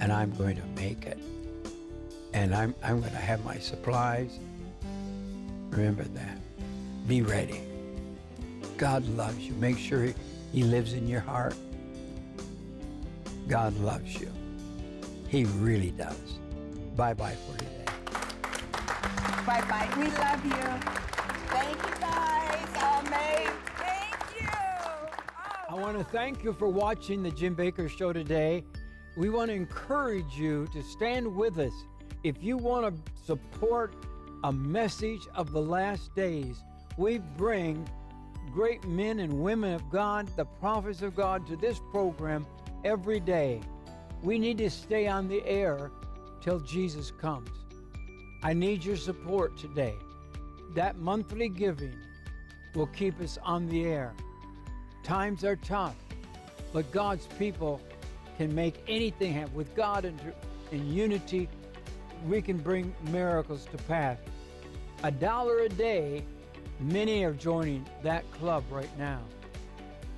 [0.00, 1.18] and I'm going to make it.
[2.36, 4.38] And I'm, I'm going to have my supplies.
[5.70, 6.38] Remember that.
[7.08, 7.62] Be ready.
[8.76, 9.54] God loves you.
[9.54, 10.14] Make sure he,
[10.52, 11.54] he lives in your heart.
[13.48, 14.30] God loves you.
[15.28, 16.38] He really does.
[16.94, 17.84] Bye bye for today.
[19.46, 19.88] Bye bye.
[19.96, 20.90] We love you.
[21.48, 23.06] Thank you guys.
[23.06, 23.56] Amazing.
[23.78, 24.48] Thank you.
[25.70, 28.62] Oh, I want to thank you for watching the Jim Bakker Show today.
[29.16, 31.72] We want to encourage you to stand with us.
[32.22, 33.94] If you want to support
[34.44, 36.62] a message of the last days,
[36.96, 37.88] we bring
[38.52, 42.46] great men and women of God, the prophets of God, to this program
[42.84, 43.60] every day.
[44.22, 45.90] We need to stay on the air
[46.40, 47.50] till Jesus comes.
[48.42, 49.94] I need your support today.
[50.74, 51.94] That monthly giving
[52.74, 54.14] will keep us on the air.
[55.02, 55.96] Times are tough,
[56.72, 57.80] but God's people
[58.38, 59.54] can make anything happen.
[59.54, 60.20] With God and
[60.72, 61.48] in unity,
[62.26, 64.18] we can bring miracles to pass.
[65.02, 66.24] A dollar a day,
[66.80, 69.20] many are joining that club right now.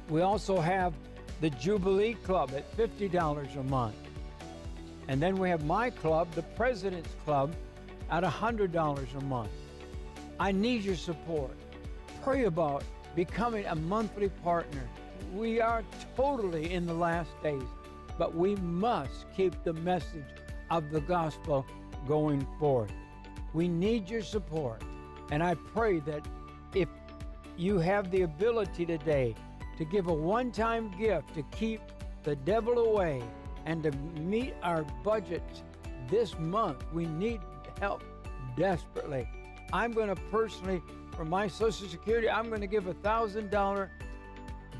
[0.08, 0.94] We also have
[1.40, 3.96] the Jubilee Club at $50 a month.
[5.08, 7.54] And then we have my club, the President's Club,
[8.10, 9.50] at $100 a month.
[10.40, 11.56] I need your support.
[12.22, 12.84] Pray about
[13.14, 14.88] becoming a monthly partner.
[15.34, 15.82] We are
[16.16, 17.62] totally in the last days,
[18.18, 20.24] but we must keep the message
[20.70, 21.66] of the gospel
[22.06, 22.92] going forth.
[23.52, 24.82] We need your support.
[25.30, 26.26] And I pray that
[26.74, 26.88] if
[27.56, 29.34] you have the ability today
[29.76, 31.80] to give a one time gift to keep
[32.24, 33.22] the devil away
[33.66, 33.90] and to
[34.20, 35.42] meet our budget
[36.08, 36.84] this month.
[36.92, 37.40] We need
[37.80, 38.02] help
[38.56, 39.28] desperately.
[39.72, 40.82] I'm going to personally,
[41.14, 43.90] for my Social Security, I'm going to give a thousand dollar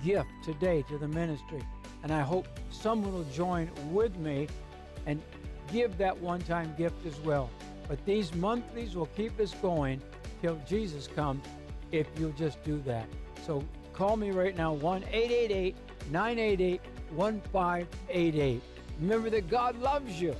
[0.04, 1.62] gift today to the ministry.
[2.02, 4.48] And I hope someone will join with me
[5.06, 5.20] and
[5.72, 7.50] give that one time gift as well.
[7.88, 10.02] But these monthlies will keep us going
[10.42, 11.44] till Jesus comes
[11.90, 13.06] if you'll just do that.
[13.46, 15.76] So call me right now 1 888
[16.10, 16.80] 988
[17.14, 18.62] 1588.
[19.00, 20.34] Remember that God loves you.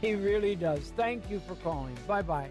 [0.00, 0.92] He really does.
[0.96, 1.96] Thank you for calling.
[2.06, 2.48] Bye bye.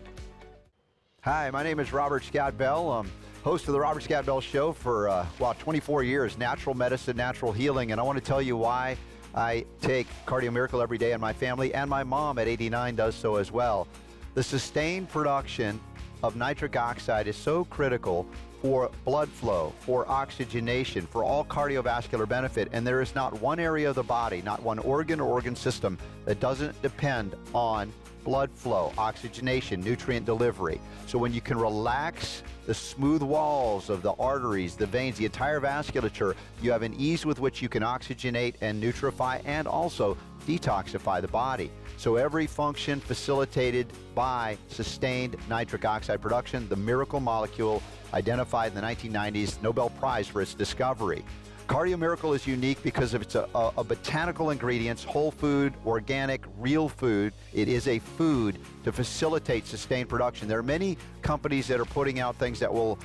[1.22, 2.92] Hi, my name is Robert Scott Bell.
[2.92, 3.12] I'm
[3.44, 7.52] host of the Robert Scott Bell Show for, uh, well, 24 years, natural medicine, natural
[7.52, 7.92] healing.
[7.92, 8.98] And I want to tell you why
[9.38, 13.14] I take Cardio Miracle every day, and my family and my mom at 89 does
[13.14, 13.88] so as well.
[14.34, 15.80] The sustained production
[16.24, 18.26] of nitric oxide is so critical
[18.64, 22.68] for blood flow, for oxygenation, for all cardiovascular benefit.
[22.72, 26.00] And there is not one area of the body, not one organ or organ system
[26.26, 27.94] that doesn't depend on
[28.28, 30.82] blood flow, oxygenation, nutrient delivery.
[31.06, 35.62] So when you can relax the smooth walls of the arteries, the veins, the entire
[35.62, 41.22] vasculature, you have an ease with which you can oxygenate and nutrify and also detoxify
[41.22, 41.72] the body.
[41.96, 47.82] So every function facilitated by sustained nitric oxide production, the miracle molecule
[48.14, 51.24] identified in the 1990s, Nobel Prize for its discovery.
[51.68, 56.46] Cardio Miracle is unique because of its a, a, a, botanical ingredients, whole food, organic,
[56.58, 57.34] real food.
[57.54, 60.48] It is a food to facilitate sustained production.
[60.48, 62.98] There are many companies that are putting out things that will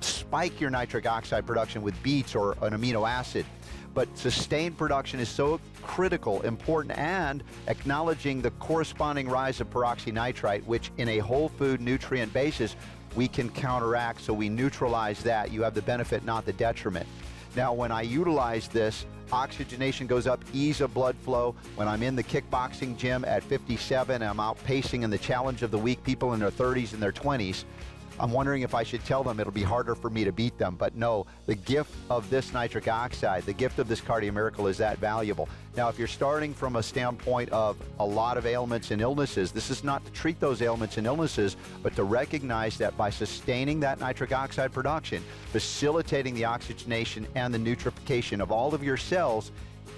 [0.00, 3.46] spike your nitric oxide production with beets or an amino acid.
[3.94, 10.92] But sustained production is so critical, important, and acknowledging the corresponding rise of peroxynitrite, which
[10.98, 12.76] in a whole food nutrient basis,
[13.16, 14.20] we can counteract.
[14.20, 15.50] So we neutralize that.
[15.50, 17.08] You have the benefit, not the detriment.
[17.56, 21.54] Now, when I utilize this, oxygenation goes up, ease of blood flow.
[21.76, 25.78] When I'm in the kickboxing gym at 57, I'm outpacing in the challenge of the
[25.78, 27.64] week, people in their 30s and their 20s.
[28.20, 30.76] I'm wondering if I should tell them it'll be harder for me to beat them.
[30.76, 34.76] But no, the gift of this nitric oxide, the gift of this cardio miracle is
[34.76, 35.48] that valuable.
[35.74, 39.70] Now, if you're starting from a standpoint of a lot of ailments and illnesses, this
[39.70, 44.00] is not to treat those ailments and illnesses, but to recognize that by sustaining that
[44.00, 49.50] nitric oxide production, facilitating the oxygenation and the nutrification of all of your cells,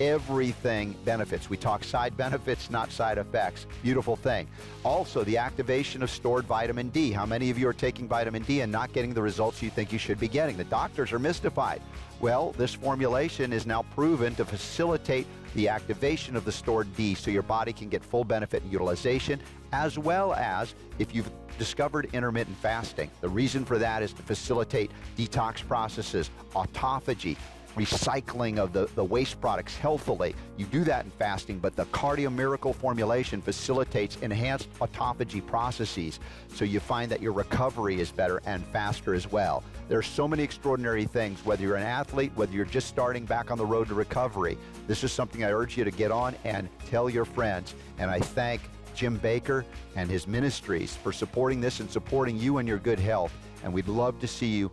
[0.08, 1.48] everything benefits.
[1.48, 3.66] We talk side benefits, not side effects.
[3.82, 4.48] Beautiful thing.
[4.84, 7.12] Also, the activation of stored vitamin D.
[7.12, 9.92] How many of you are taking vitamin D and not getting the results you think
[9.92, 10.56] you should be getting?
[10.56, 11.80] The doctors are mystified.
[12.20, 17.30] Well, this formulation is now proven to facilitate the activation of the stored D so
[17.30, 19.40] your body can get full benefit and utilization,
[19.72, 23.10] as well as if you've discovered intermittent fasting.
[23.20, 27.36] The reason for that is to facilitate detox processes, autophagy,
[27.76, 30.34] recycling of the, the waste products healthily.
[30.56, 36.20] You do that in fasting, but the Cardio Miracle formulation facilitates enhanced autophagy processes.
[36.54, 39.62] So you find that your recovery is better and faster as well.
[39.88, 43.50] There are so many extraordinary things, whether you're an athlete, whether you're just starting back
[43.50, 44.58] on the road to recovery.
[44.86, 47.74] This is something I urge you to get on and tell your friends.
[47.98, 48.60] And I thank
[48.94, 49.64] Jim Bakker
[49.96, 53.32] and his ministries for supporting this and supporting you and your good health.
[53.64, 54.70] And we'd love to see you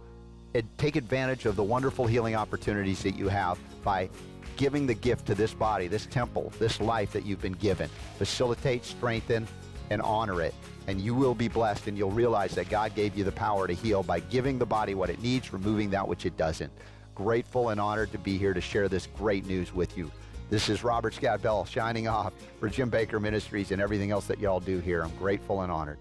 [0.77, 4.09] take advantage of the wonderful healing opportunities that you have by
[4.57, 7.89] giving the gift to this body, this temple, this life that you've been given.
[8.17, 9.47] Facilitate, strengthen,
[9.89, 10.53] and honor it.
[10.87, 13.73] And you will be blessed, and you'll realize that God gave you the power to
[13.73, 16.71] heal by giving the body what it needs, removing that which it doesn't.
[17.15, 20.11] Grateful and honored to be here to share this great news with you.
[20.49, 24.39] This is Robert Scott Bell shining off for Jim Bakker Ministries and everything else that
[24.39, 25.03] y'all do here.
[25.03, 25.99] I'm grateful and honored.